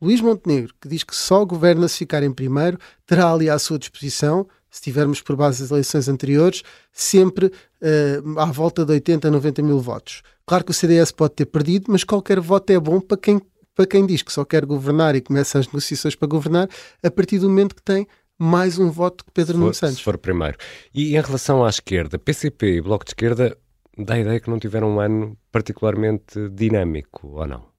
Luís 0.00 0.20
Montenegro, 0.20 0.72
que 0.80 0.88
diz 0.88 1.02
que 1.02 1.14
só 1.14 1.44
governa 1.44 1.88
se 1.88 1.98
ficar 1.98 2.22
em 2.22 2.32
primeiro, 2.32 2.78
terá 3.06 3.32
ali 3.32 3.50
à 3.50 3.58
sua 3.58 3.78
disposição, 3.78 4.46
se 4.70 4.82
tivermos 4.82 5.20
por 5.20 5.34
base 5.34 5.62
as 5.64 5.70
eleições 5.70 6.08
anteriores, 6.08 6.62
sempre 6.92 7.46
uh, 7.46 8.38
à 8.38 8.46
volta 8.46 8.84
de 8.84 8.92
80, 8.92 9.30
90 9.30 9.62
mil 9.62 9.80
votos. 9.80 10.22
Claro 10.46 10.64
que 10.64 10.70
o 10.70 10.74
CDS 10.74 11.10
pode 11.10 11.34
ter 11.34 11.46
perdido, 11.46 11.86
mas 11.88 12.04
qualquer 12.04 12.38
voto 12.40 12.70
é 12.70 12.78
bom 12.78 13.00
para 13.00 13.16
quem, 13.16 13.40
para 13.74 13.86
quem 13.86 14.06
diz 14.06 14.22
que 14.22 14.32
só 14.32 14.44
quer 14.44 14.64
governar 14.64 15.16
e 15.16 15.20
começa 15.20 15.58
as 15.58 15.66
negociações 15.66 16.14
para 16.14 16.28
governar, 16.28 16.68
a 17.02 17.10
partir 17.10 17.38
do 17.38 17.48
momento 17.48 17.74
que 17.74 17.82
tem 17.82 18.06
mais 18.38 18.78
um 18.78 18.90
voto 18.90 19.24
que 19.24 19.32
Pedro 19.32 19.58
Nuno 19.58 19.74
Santos. 19.74 19.96
Se 19.96 20.02
for 20.02 20.16
primeiro. 20.16 20.56
E 20.94 21.16
em 21.16 21.20
relação 21.20 21.64
à 21.64 21.68
esquerda, 21.68 22.18
PCP 22.18 22.76
e 22.76 22.80
Bloco 22.80 23.04
de 23.04 23.10
Esquerda, 23.10 23.56
dá 23.96 24.14
a 24.14 24.20
ideia 24.20 24.38
que 24.38 24.48
não 24.48 24.58
tiveram 24.58 24.94
um 24.94 25.00
ano 25.00 25.36
particularmente 25.50 26.48
dinâmico, 26.50 27.26
ou 27.28 27.46
não? 27.46 27.77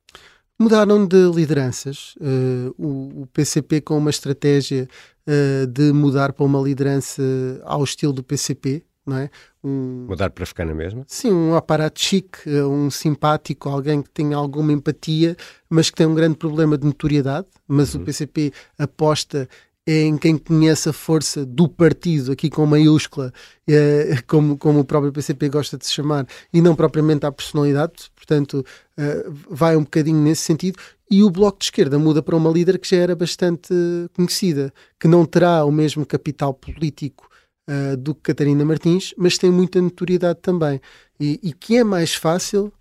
Mudaram 0.59 1.05
de 1.05 1.31
lideranças. 1.31 2.15
Uh, 2.17 2.75
o, 2.77 3.21
o, 3.21 3.27
PCP 3.27 3.79
com 3.79 3.97
uma 3.97 4.09
estratégia 4.09 4.89
uh, 5.25 5.65
de 5.65 5.93
mudar 5.93 6.33
para 6.33 6.45
uma 6.45 6.59
liderança 6.59 7.23
ao 7.63 7.81
estilo 7.81 8.11
do 8.11 8.21
PCP, 8.21 8.83
não 9.05 9.17
é? 9.17 9.29
Um, 9.63 10.05
mudar 10.07 10.29
para 10.29 10.45
ficar 10.45 10.65
na 10.65 10.73
mesma? 10.73 11.05
Sim, 11.07 11.31
um 11.31 11.55
aparato 11.55 11.99
chique, 11.99 12.39
eh, 12.45 12.63
um 12.63 12.89
simpático, 12.89 13.69
alguém 13.69 14.01
que 14.01 14.09
tenha 14.09 14.37
alguma 14.37 14.71
empatia, 14.71 15.35
mas 15.69 15.89
que 15.89 15.95
tem 15.95 16.07
um 16.07 16.13
grande 16.13 16.37
problema 16.37 16.77
de 16.77 16.85
notoriedade. 16.85 17.47
Mas 17.67 17.95
uhum. 17.95 18.01
o 18.01 18.05
PCP 18.05 18.51
aposta 18.77 19.47
em 19.91 20.17
quem 20.17 20.37
conhece 20.37 20.87
a 20.89 20.93
força 20.93 21.43
do 21.43 21.67
partido, 21.67 22.31
aqui 22.31 22.49
com 22.49 22.65
maiúscula, 22.65 23.33
é, 23.67 24.21
como, 24.27 24.55
como 24.57 24.79
o 24.81 24.85
próprio 24.85 25.11
PCP 25.11 25.49
gosta 25.49 25.77
de 25.77 25.85
se 25.87 25.93
chamar, 25.93 26.27
e 26.53 26.61
não 26.61 26.75
propriamente 26.75 27.25
à 27.25 27.31
personalidade, 27.31 28.11
portanto, 28.15 28.63
é, 28.95 29.25
vai 29.49 29.75
um 29.75 29.83
bocadinho 29.83 30.21
nesse 30.21 30.43
sentido. 30.43 30.77
E 31.09 31.23
o 31.23 31.29
Bloco 31.31 31.57
de 31.57 31.65
Esquerda 31.65 31.97
muda 31.97 32.21
para 32.21 32.35
uma 32.35 32.51
líder 32.51 32.77
que 32.77 32.87
já 32.87 32.97
era 32.97 33.15
bastante 33.15 33.73
conhecida, 34.13 34.71
que 34.99 35.07
não 35.07 35.25
terá 35.25 35.65
o 35.65 35.71
mesmo 35.71 36.05
capital 36.05 36.53
político 36.53 37.27
uh, 37.67 37.97
do 37.97 38.13
que 38.13 38.21
Catarina 38.21 38.63
Martins, 38.63 39.15
mas 39.17 39.39
tem 39.39 39.49
muita 39.49 39.81
notoriedade 39.81 40.37
também. 40.39 40.79
E, 41.19 41.39
e 41.41 41.51
que 41.51 41.77
é 41.77 41.83
mais 41.83 42.13
fácil 42.13 42.71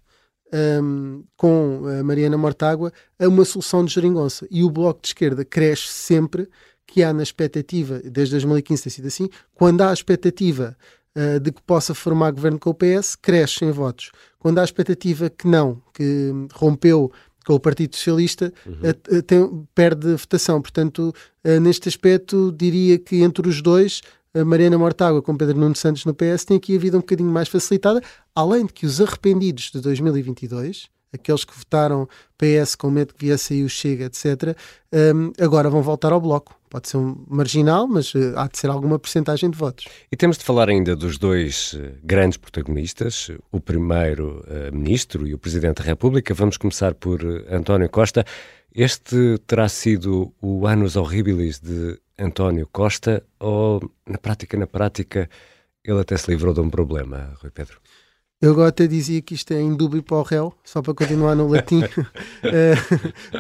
um, 0.83 1.25
com 1.39 1.85
a 1.99 2.03
Mariana 2.03 2.37
Mortágua 2.37 2.93
a 3.19 3.27
uma 3.27 3.47
solução 3.47 3.83
de 3.83 3.95
geringonça. 3.95 4.47
E 4.51 4.63
o 4.63 4.71
Bloco 4.71 5.01
de 5.01 5.09
Esquerda 5.09 5.43
cresce 5.43 5.89
sempre 5.89 6.49
que 6.89 7.03
há 7.03 7.13
na 7.13 7.23
expectativa, 7.23 8.01
desde 8.01 8.33
2015 8.33 8.83
tem 8.83 8.91
sido 8.91 9.07
assim, 9.07 9.29
quando 9.55 9.83
há 9.83 9.91
a 9.91 9.93
expectativa 9.93 10.77
uh, 11.15 11.39
de 11.39 11.53
que 11.53 11.63
possa 11.63 11.95
formar 11.95 12.33
governo 12.33 12.59
com 12.59 12.71
o 12.71 12.75
PS, 12.75 13.15
cresce 13.15 13.65
em 13.65 13.71
votos. 13.71 14.11
Quando 14.39 14.59
há 14.59 14.63
a 14.63 14.65
expectativa 14.65 15.29
que 15.29 15.47
não, 15.47 15.83
que 15.93 16.33
rompeu 16.55 17.13
com 17.47 17.55
o 17.55 17.61
Partido 17.61 17.95
Socialista, 17.95 18.53
uhum. 18.67 19.23
tem, 19.23 19.67
perde 19.75 20.15
votação. 20.17 20.61
Portanto, 20.61 21.15
neste 21.63 21.89
aspecto, 21.89 22.53
diria 22.53 22.99
que 22.99 23.23
entre 23.23 23.49
os 23.49 23.63
dois, 23.63 24.03
a 24.35 24.45
Mariana 24.45 24.77
Mortágua 24.77 25.23
com 25.23 25.35
Pedro 25.35 25.59
Nuno 25.59 25.75
Santos 25.75 26.05
no 26.05 26.15
PS 26.15 26.45
tem 26.45 26.59
aqui 26.59 26.77
a 26.77 26.79
vida 26.79 26.99
um 26.99 27.01
bocadinho 27.01 27.31
mais 27.31 27.49
facilitada, 27.49 28.03
além 28.35 28.67
de 28.67 28.73
que 28.75 28.85
os 28.85 29.01
arrependidos 29.01 29.71
de 29.73 29.81
2022 29.81 30.89
aqueles 31.13 31.45
que 31.45 31.57
votaram 31.57 32.09
PS 32.37 32.75
com 32.75 32.91
medo 32.91 33.15
que 33.15 33.27
viesse 33.27 33.55
aí 33.55 33.65
o 33.65 33.69
Chega, 33.69 34.07
etc., 34.07 34.57
um, 34.93 35.33
agora 35.43 35.69
vão 35.69 35.83
voltar 35.83 36.13
ao 36.13 36.21
Bloco. 36.21 36.59
Pode 36.71 36.89
ser 36.89 36.99
um 36.99 37.25
marginal, 37.29 37.87
mas 37.89 38.15
uh, 38.15 38.35
há 38.37 38.47
de 38.47 38.59
ser 38.59 38.69
alguma 38.69 38.99
porcentagem 38.99 39.51
de 39.51 39.57
votos. 39.57 39.87
E 40.13 40.17
temos 40.17 40.37
de 40.37 40.45
falar 40.45 40.69
ainda 40.69 40.95
dos 40.95 41.19
dois 41.19 41.73
uh, 41.73 41.93
grandes 42.03 42.37
protagonistas, 42.37 43.31
o 43.51 43.61
primeiro-ministro 43.61 45.25
uh, 45.25 45.27
e 45.27 45.35
o 45.35 45.39
Presidente 45.39 45.79
da 45.79 45.85
República. 45.85 46.35
Vamos 46.35 46.57
começar 46.57 46.95
por 46.95 47.21
António 47.51 47.89
Costa. 47.89 48.25
Este 48.75 49.39
terá 49.47 49.69
sido 49.69 50.33
o 50.43 50.67
annus 50.67 50.95
horribilis 50.97 51.59
de 51.59 51.99
António 52.19 52.69
Costa 52.71 53.25
ou, 53.39 53.81
na 54.07 54.19
prática, 54.19 54.57
na 54.57 54.67
prática, 54.67 55.29
ele 55.85 56.01
até 56.01 56.17
se 56.17 56.31
livrou 56.31 56.53
de 56.53 56.61
um 56.61 56.69
problema, 56.69 57.35
Rui 57.41 57.51
Pedro? 57.51 57.81
Eu 58.41 58.53
agora 58.53 58.69
até 58.69 58.87
dizia 58.87 59.21
que 59.21 59.35
isto 59.35 59.53
é 59.53 59.61
em 59.61 59.75
dúbio 59.75 60.01
para 60.01 60.17
o 60.17 60.23
réu, 60.23 60.55
só 60.63 60.81
para 60.81 60.95
continuar 60.95 61.35
no 61.35 61.49
latim, 61.49 61.83
eh, 62.45 62.75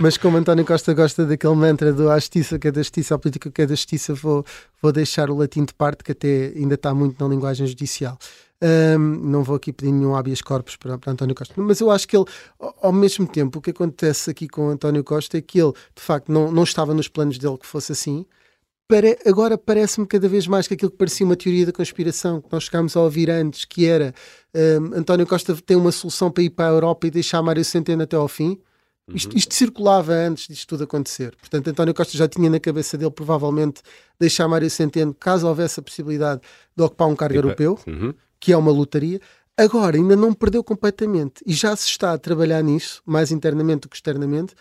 mas 0.00 0.17
como 0.17 0.37
António 0.37 0.64
Costa 0.64 0.93
gosta 0.93 1.25
daquele 1.25 1.55
mantra 1.55 1.93
do 1.93 2.11
a 2.11 2.19
justiça 2.19 2.59
que 2.59 2.67
é 2.67 2.73
da 2.73 2.81
justiça, 2.81 3.14
a 3.14 3.19
política 3.19 3.49
que 3.49 3.62
é 3.62 3.67
da 3.67 3.76
justiça, 3.76 4.12
vou, 4.12 4.45
vou 4.83 4.90
deixar 4.90 5.31
o 5.31 5.37
latim 5.37 5.64
de 5.64 5.73
parte, 5.73 6.02
que 6.02 6.11
até 6.11 6.52
ainda 6.57 6.75
está 6.75 6.93
muito 6.93 7.23
na 7.23 7.31
linguagem 7.31 7.64
judicial. 7.64 8.19
Um, 8.61 8.99
não 8.99 9.45
vou 9.45 9.55
aqui 9.55 9.73
pedir 9.73 9.93
nenhum 9.93 10.17
habeas 10.17 10.43
corpus 10.43 10.75
para, 10.75 10.99
para, 10.99 11.12
António 11.12 11.33
Costa, 11.33 11.55
mas 11.57 11.78
eu 11.78 11.93
acho 11.93 12.09
que 12.09 12.17
ele, 12.17 12.26
ao 12.59 12.93
mesmo 12.93 13.25
tempo, 13.25 13.61
o 13.61 13.62
que 13.62 13.71
acontece 13.71 14.28
aqui 14.28 14.49
com 14.49 14.69
António 14.69 15.05
Costa 15.05 15.38
é 15.38 15.40
que 15.40 15.61
ele, 15.61 15.75
de 15.95 16.02
facto, 16.02 16.33
não, 16.33 16.50
não 16.50 16.64
estava 16.64 16.93
nos 16.93 17.07
planos 17.07 17.38
dele 17.38 17.57
que 17.57 17.67
fosse 17.67 17.93
assim, 17.93 18.26
Pare... 18.88 19.18
agora 19.26 19.59
parece-me 19.59 20.07
cada 20.07 20.26
vez 20.26 20.47
mais 20.47 20.66
que 20.66 20.73
aquilo 20.73 20.90
que 20.90 20.97
parecia 20.97 21.26
uma 21.26 21.37
teoria 21.37 21.66
da 21.66 21.73
conspiração 21.73 22.40
que 22.40 22.49
nós 22.50 22.64
chegámos 22.64 22.97
a 22.97 23.02
ouvir 23.02 23.30
antes, 23.30 23.66
que 23.66 23.87
era 23.87 24.14
um, 24.80 24.99
António 24.99 25.26
Costa 25.26 25.54
tem 25.54 25.76
uma 25.76 25.92
solução 25.92 26.30
para 26.30 26.42
ir 26.42 26.50
para 26.50 26.71
a 26.71 26.73
Europa 26.73 27.07
e 27.07 27.11
deixar 27.11 27.42
Mário 27.42 27.64
Centeno 27.64 28.02
até 28.02 28.16
ao 28.16 28.26
fim. 28.26 28.59
Uhum. 29.07 29.14
Isto, 29.14 29.37
isto, 29.37 29.54
circulava 29.54 30.12
antes 30.14 30.49
disto 30.49 30.68
tudo 30.68 30.85
acontecer. 30.85 31.37
Portanto, 31.37 31.68
António 31.68 31.92
Costa 31.92 32.16
já 32.16 32.26
tinha 32.26 32.49
na 32.49 32.59
cabeça 32.59 32.97
dele, 32.97 33.11
provavelmente, 33.11 33.83
deixar 34.18 34.49
Mário 34.49 34.71
Centeno, 34.71 35.14
caso 35.14 35.47
houvesse 35.47 35.80
a 35.80 35.83
possibilidade 35.83 36.40
de 36.75 36.83
ocupar 36.83 37.09
um 37.09 37.16
cargo 37.16 37.35
Epa. 37.35 37.47
europeu, 37.47 37.78
uhum. 37.87 38.14
que 38.40 38.52
é 38.52 38.57
uma 38.57 38.73
lotaria. 38.73 39.21
Agora, 39.54 39.97
ainda 39.97 40.14
não 40.14 40.33
perdeu 40.33 40.64
completamente 40.64 41.42
e 41.45 41.52
já 41.52 41.75
se 41.75 41.87
está 41.87 42.12
a 42.12 42.18
trabalhar 42.18 42.62
nisso, 42.62 43.02
mais 43.04 43.33
internamente 43.33 43.83
do 43.83 43.88
que 43.88 43.97
externamente, 43.97 44.54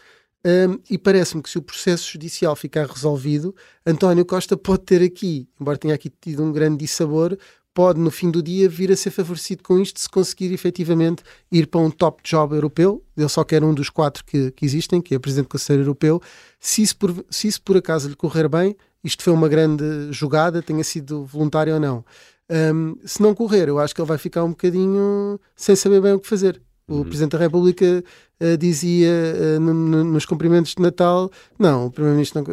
um, 0.47 0.79
e 0.89 0.97
parece-me 0.97 1.43
que 1.43 1.49
se 1.49 1.57
o 1.57 1.61
processo 1.61 2.09
judicial 2.09 2.55
ficar 2.55 2.85
resolvido, 2.87 3.53
António 3.85 4.23
Costa 4.23 4.55
pode 4.55 4.83
ter 4.83 5.03
aqui, 5.03 5.45
embora 5.59 5.77
tenha 5.77 5.93
aqui 5.93 6.09
tido 6.09 6.41
um 6.41 6.53
grande 6.53 6.77
dissabor, 6.77 7.37
pode 7.73 7.99
no 7.99 8.09
fim 8.09 8.31
do 8.31 8.41
dia 8.41 8.69
vir 8.69 8.89
a 8.89 8.95
ser 8.95 9.11
favorecido 9.11 9.61
com 9.61 9.77
isto 9.77 9.99
se 9.99 10.07
conseguir 10.07 10.53
efetivamente 10.53 11.21
ir 11.51 11.67
para 11.67 11.81
um 11.81 11.91
top 11.91 12.23
job 12.23 12.55
europeu. 12.55 13.03
Ele 13.15 13.27
só 13.27 13.43
quer 13.43 13.61
um 13.61 13.73
dos 13.73 13.89
quatro 13.89 14.23
que, 14.23 14.49
que 14.51 14.65
existem, 14.65 15.01
que 15.01 15.13
é 15.13 15.19
Presidente 15.19 15.47
do 15.47 15.51
Conselho 15.51 15.81
Europeu. 15.81 16.21
Se 16.61 16.81
isso, 16.81 16.95
por, 16.95 17.25
se 17.29 17.49
isso 17.49 17.61
por 17.61 17.75
acaso 17.75 18.07
lhe 18.07 18.15
correr 18.15 18.47
bem, 18.47 18.73
isto 19.03 19.21
foi 19.23 19.33
uma 19.33 19.49
grande 19.49 19.83
jogada, 20.11 20.63
tenha 20.63 20.83
sido 20.83 21.25
voluntário 21.25 21.73
ou 21.73 21.79
não. 21.79 22.05
Um, 22.49 22.95
se 23.05 23.21
não 23.21 23.35
correr, 23.35 23.67
eu 23.67 23.77
acho 23.77 23.93
que 23.93 23.99
ele 23.99 24.07
vai 24.07 24.17
ficar 24.17 24.45
um 24.45 24.51
bocadinho 24.51 25.39
sem 25.55 25.75
saber 25.75 26.01
bem 26.01 26.13
o 26.13 26.19
que 26.19 26.27
fazer. 26.27 26.61
O 26.89 26.95
uhum. 26.95 27.03
Presidente 27.03 27.33
da 27.33 27.39
República 27.39 28.01
uh, 28.39 28.57
dizia 28.57 29.09
uh, 29.09 29.59
no, 29.59 29.73
no, 29.73 30.03
nos 30.05 30.25
cumprimentos 30.25 30.73
de 30.73 30.81
Natal: 30.81 31.29
não, 31.59 31.87
o 31.87 31.91
Primeiro-Ministro 31.91 32.45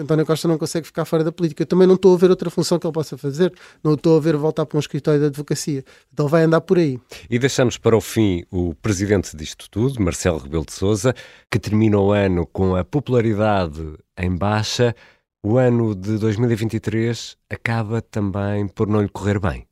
António 0.00 0.24
Costa 0.24 0.48
não 0.48 0.56
consegue 0.56 0.86
ficar 0.86 1.04
fora 1.04 1.22
da 1.22 1.30
política. 1.30 1.62
Eu 1.62 1.66
também 1.66 1.86
não 1.86 1.96
estou 1.96 2.14
a 2.14 2.16
ver 2.16 2.30
outra 2.30 2.48
função 2.48 2.78
que 2.78 2.86
ele 2.86 2.94
possa 2.94 3.18
fazer. 3.18 3.52
Não 3.84 3.92
estou 3.92 4.16
a 4.16 4.20
ver 4.20 4.34
voltar 4.34 4.64
para 4.64 4.78
um 4.78 4.80
escritório 4.80 5.20
de 5.20 5.26
advocacia. 5.26 5.84
Então 6.10 6.26
vai 6.26 6.44
andar 6.44 6.62
por 6.62 6.78
aí. 6.78 6.98
E 7.28 7.38
deixamos 7.38 7.76
para 7.76 7.94
o 7.94 8.00
fim 8.00 8.44
o 8.50 8.74
presidente 8.76 9.36
disto 9.36 9.68
tudo, 9.70 10.02
Marcelo 10.02 10.38
Rebelo 10.38 10.64
de 10.64 10.72
Souza, 10.72 11.14
que 11.50 11.58
termina 11.58 11.98
o 11.98 12.12
ano 12.12 12.46
com 12.46 12.74
a 12.74 12.82
popularidade 12.82 13.94
em 14.16 14.34
baixa. 14.34 14.96
O 15.44 15.58
ano 15.58 15.94
de 15.94 16.16
2023 16.16 17.36
acaba 17.50 18.00
também 18.00 18.66
por 18.68 18.86
não 18.86 19.02
lhe 19.02 19.08
correr 19.08 19.38
bem. 19.38 19.66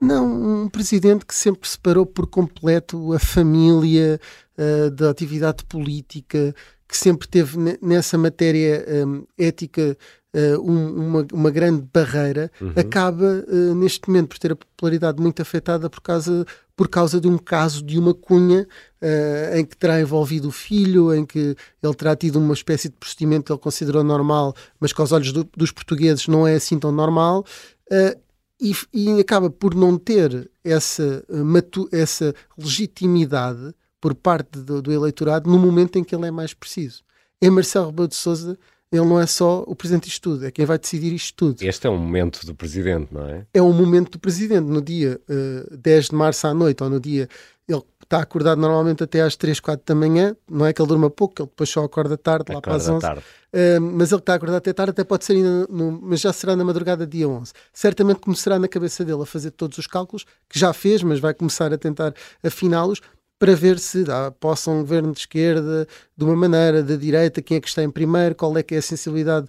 Não, 0.00 0.64
um 0.64 0.68
presidente 0.68 1.24
que 1.24 1.34
sempre 1.34 1.68
separou 1.68 2.04
por 2.04 2.26
completo 2.26 3.12
a 3.14 3.18
família 3.18 4.20
uh, 4.58 4.90
da 4.90 5.10
atividade 5.10 5.64
política, 5.64 6.54
que 6.86 6.96
sempre 6.96 7.26
teve 7.26 7.56
nessa 7.82 8.18
matéria 8.18 8.84
um, 9.06 9.26
ética 9.38 9.96
uh, 10.34 10.60
um, 10.60 11.08
uma, 11.08 11.26
uma, 11.32 11.50
grande 11.50 11.82
barreira, 11.92 12.50
uhum. 12.60 12.72
acaba 12.76 13.44
uh, 13.48 13.74
neste 13.74 14.06
momento 14.08 14.28
por 14.28 14.38
ter 14.38 14.52
a 14.52 14.56
popularidade 14.56 15.20
muito 15.20 15.40
afetada 15.40 15.88
por 15.88 16.02
causa, 16.02 16.44
por 16.76 16.88
causa 16.88 17.18
de 17.18 17.26
um 17.26 17.38
caso 17.38 17.82
de 17.82 17.98
uma 17.98 18.12
cunha 18.12 18.68
em 19.54 19.64
que 19.64 19.76
terá 19.76 20.00
envolvido 20.00 20.48
o 20.48 20.50
filho, 20.50 21.14
em 21.14 21.24
que 21.24 21.54
ele 21.80 21.94
terá 21.94 22.16
tido 22.16 22.40
uma 22.40 22.54
espécie 22.54 22.88
de 22.88 22.96
procedimento 22.96 23.44
que 23.44 23.52
ele 23.52 23.60
considerou 23.60 24.02
normal, 24.02 24.52
mas 24.80 24.92
que 24.92 25.00
aos 25.00 25.12
olhos 25.12 25.30
do, 25.32 25.48
dos 25.56 25.70
portugueses 25.70 26.26
não 26.26 26.44
é 26.44 26.56
assim 26.56 26.76
tão 26.76 26.90
normal. 26.90 27.44
Uh, 27.90 28.25
e, 28.60 28.72
e 28.92 29.20
acaba 29.20 29.50
por 29.50 29.74
não 29.74 29.98
ter 29.98 30.50
essa, 30.64 31.24
eh, 31.28 31.98
essa 31.98 32.34
legitimidade 32.56 33.74
por 34.00 34.14
parte 34.14 34.58
do, 34.58 34.80
do, 34.80 34.92
eleitorado 34.92 35.50
no 35.50 35.58
momento 35.58 35.98
em 35.98 36.04
que 36.04 36.14
ele 36.14 36.26
é 36.26 36.30
mais 36.30 36.54
preciso. 36.54 37.02
Em 37.40 37.50
Marcelo 37.50 37.86
Rebelo 37.86 38.08
de 38.08 38.14
Sousa, 38.14 38.58
ele 38.90 39.04
não 39.04 39.20
é 39.20 39.26
só 39.26 39.64
o 39.66 39.74
presidente 39.74 40.04
disto 40.04 40.22
tudo, 40.22 40.46
é 40.46 40.50
quem 40.50 40.64
vai 40.64 40.78
decidir 40.78 41.12
isto 41.12 41.34
tudo. 41.34 41.62
Este 41.62 41.86
é 41.86 41.90
um 41.90 41.98
momento 41.98 42.46
do 42.46 42.54
presidente, 42.54 43.12
não 43.12 43.26
é? 43.28 43.46
É 43.52 43.60
um 43.60 43.72
momento 43.72 44.12
do 44.12 44.18
presidente. 44.18 44.64
No 44.64 44.80
dia 44.80 45.20
uh, 45.28 45.74
eh, 45.74 45.76
10 45.76 46.06
de 46.06 46.14
março 46.14 46.46
à 46.46 46.54
noite, 46.54 46.82
ou 46.82 46.88
no 46.88 47.00
dia. 47.00 47.28
Ele 47.68 47.82
está 48.06 48.20
acordado 48.20 48.60
normalmente 48.60 49.02
até 49.02 49.20
às 49.20 49.36
3, 49.36 49.58
4 49.60 49.84
da 49.84 49.94
manhã, 49.94 50.34
não 50.48 50.64
é 50.64 50.72
que 50.72 50.80
ele 50.80 50.88
durma 50.88 51.10
pouco, 51.10 51.34
ele 51.42 51.48
depois 51.48 51.68
só 51.68 51.84
acorda 51.84 52.16
tarde, 52.16 52.52
acorda 52.52 52.54
lá 52.54 52.60
para 52.62 52.74
as 52.76 52.88
11. 52.88 53.00
Tarde. 53.00 53.22
Uh, 53.52 53.80
mas 53.80 54.12
ele 54.12 54.20
está 54.20 54.34
acordado 54.34 54.56
até 54.58 54.72
tarde, 54.72 54.90
até 54.90 55.04
pode 55.04 55.24
ser, 55.24 55.34
no, 55.34 55.66
no, 55.68 56.00
mas 56.02 56.20
já 56.20 56.32
será 56.32 56.54
na 56.54 56.64
madrugada 56.64 57.06
dia 57.06 57.28
11. 57.28 57.52
Certamente 57.72 58.20
começará 58.20 58.58
na 58.58 58.68
cabeça 58.68 59.04
dele 59.04 59.22
a 59.22 59.26
fazer 59.26 59.50
todos 59.50 59.76
os 59.78 59.86
cálculos, 59.86 60.24
que 60.48 60.58
já 60.58 60.72
fez, 60.72 61.02
mas 61.02 61.18
vai 61.18 61.34
começar 61.34 61.72
a 61.72 61.78
tentar 61.78 62.14
afiná-los, 62.42 63.00
para 63.38 63.54
ver 63.54 63.78
se 63.78 64.04
ah, 64.08 64.30
possa 64.30 64.70
um 64.70 64.80
governo 64.80 65.12
de 65.12 65.20
esquerda 65.20 65.86
de 66.16 66.24
uma 66.24 66.34
maneira, 66.34 66.82
da 66.82 66.96
direita, 66.96 67.42
quem 67.42 67.58
é 67.58 67.60
que 67.60 67.68
está 67.68 67.82
em 67.82 67.90
primeiro, 67.90 68.34
qual 68.34 68.56
é 68.56 68.62
que 68.62 68.74
é 68.74 68.78
a 68.78 68.82
sensibilidade 68.82 69.46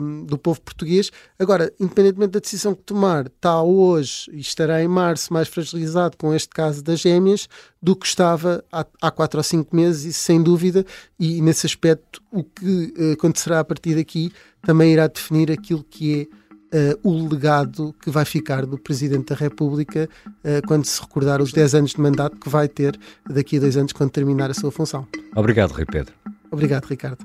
um, 0.00 0.24
do 0.24 0.38
povo 0.38 0.60
português. 0.62 1.10
Agora, 1.38 1.70
independentemente 1.78 2.32
da 2.32 2.40
decisão 2.40 2.74
que 2.74 2.82
tomar, 2.82 3.26
está 3.26 3.62
hoje 3.62 4.30
e 4.32 4.40
estará 4.40 4.82
em 4.82 4.88
março 4.88 5.32
mais 5.32 5.48
fragilizado 5.48 6.16
com 6.16 6.34
este 6.34 6.48
caso 6.48 6.82
das 6.82 7.00
gêmeas 7.00 7.46
do 7.82 7.94
que 7.94 8.06
estava 8.06 8.64
há, 8.72 8.86
há 9.02 9.10
quatro 9.10 9.38
ou 9.38 9.44
cinco 9.44 9.76
meses, 9.76 10.04
isso 10.04 10.20
sem 10.20 10.42
dúvida, 10.42 10.84
e 11.18 11.42
nesse 11.42 11.66
aspecto 11.66 12.22
o 12.32 12.42
que 12.42 12.94
uh, 12.98 13.12
acontecerá 13.12 13.60
a 13.60 13.64
partir 13.64 13.96
daqui 13.96 14.32
também 14.62 14.92
irá 14.92 15.06
definir 15.06 15.50
aquilo 15.50 15.84
que 15.84 16.22
é 16.22 16.39
uh, 16.72 17.08
o 17.08 17.28
legado 17.28 17.94
que 18.00 18.10
vai 18.10 18.24
ficar 18.24 18.64
do 18.66 18.78
Presidente 18.78 19.26
da 19.26 19.34
República 19.34 20.08
uh, 20.26 20.66
quando 20.66 20.84
se 20.84 21.00
recordar 21.00 21.40
os 21.40 21.52
10 21.52 21.74
anos 21.74 21.90
de 21.92 22.00
mandato 22.00 22.36
que 22.36 22.48
vai 22.48 22.68
ter 22.68 22.98
daqui 23.28 23.56
a 23.56 23.60
dois 23.60 23.76
anos 23.76 23.92
quando 23.92 24.10
terminar 24.10 24.50
a 24.50 24.54
sua 24.54 24.70
função. 24.70 25.06
Obrigado, 25.34 25.72
Rui 25.72 25.84
Pedro. 25.84 26.14
Obrigado, 26.50 26.86
Ricardo. 26.86 27.24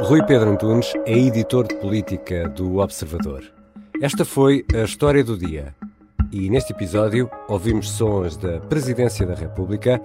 Rui 0.00 0.24
Pedro 0.24 0.50
Antunes 0.50 0.92
é 1.04 1.18
editor 1.18 1.66
de 1.66 1.74
política 1.76 2.48
do 2.48 2.76
Observador. 2.76 3.42
Esta 4.00 4.24
foi 4.24 4.64
a 4.72 4.84
história 4.84 5.24
do 5.24 5.36
dia. 5.36 5.74
E 6.30 6.48
neste 6.50 6.72
episódio 6.72 7.28
ouvimos 7.48 7.90
sons 7.90 8.36
da 8.36 8.60
Presidência 8.60 9.26
da 9.26 9.34
República, 9.34 10.00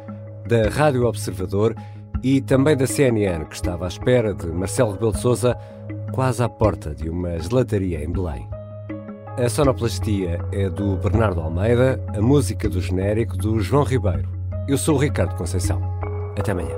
da 0.47 0.69
Rádio 0.69 1.05
Observador 1.05 1.75
e 2.23 2.41
também 2.41 2.75
da 2.75 2.85
CNN, 2.85 3.45
que 3.45 3.55
estava 3.55 3.85
à 3.85 3.87
espera 3.87 4.33
de 4.33 4.47
Marcelo 4.47 4.93
Rebelo 4.93 5.13
de 5.13 5.19
Sousa, 5.19 5.57
quase 6.11 6.43
à 6.43 6.49
porta 6.49 6.93
de 6.93 7.09
uma 7.09 7.39
gelataria 7.39 8.03
em 8.03 8.11
Belém. 8.11 8.47
A 9.37 9.49
sonoplastia 9.49 10.39
é 10.51 10.69
do 10.69 10.97
Bernardo 10.97 11.41
Almeida, 11.41 11.99
a 12.15 12.21
música 12.21 12.69
do 12.69 12.81
genérico 12.81 13.37
do 13.37 13.59
João 13.59 13.83
Ribeiro. 13.83 14.29
Eu 14.67 14.77
sou 14.77 14.95
o 14.95 14.99
Ricardo 14.99 15.35
Conceição. 15.35 15.81
Até 16.37 16.51
amanhã. 16.51 16.75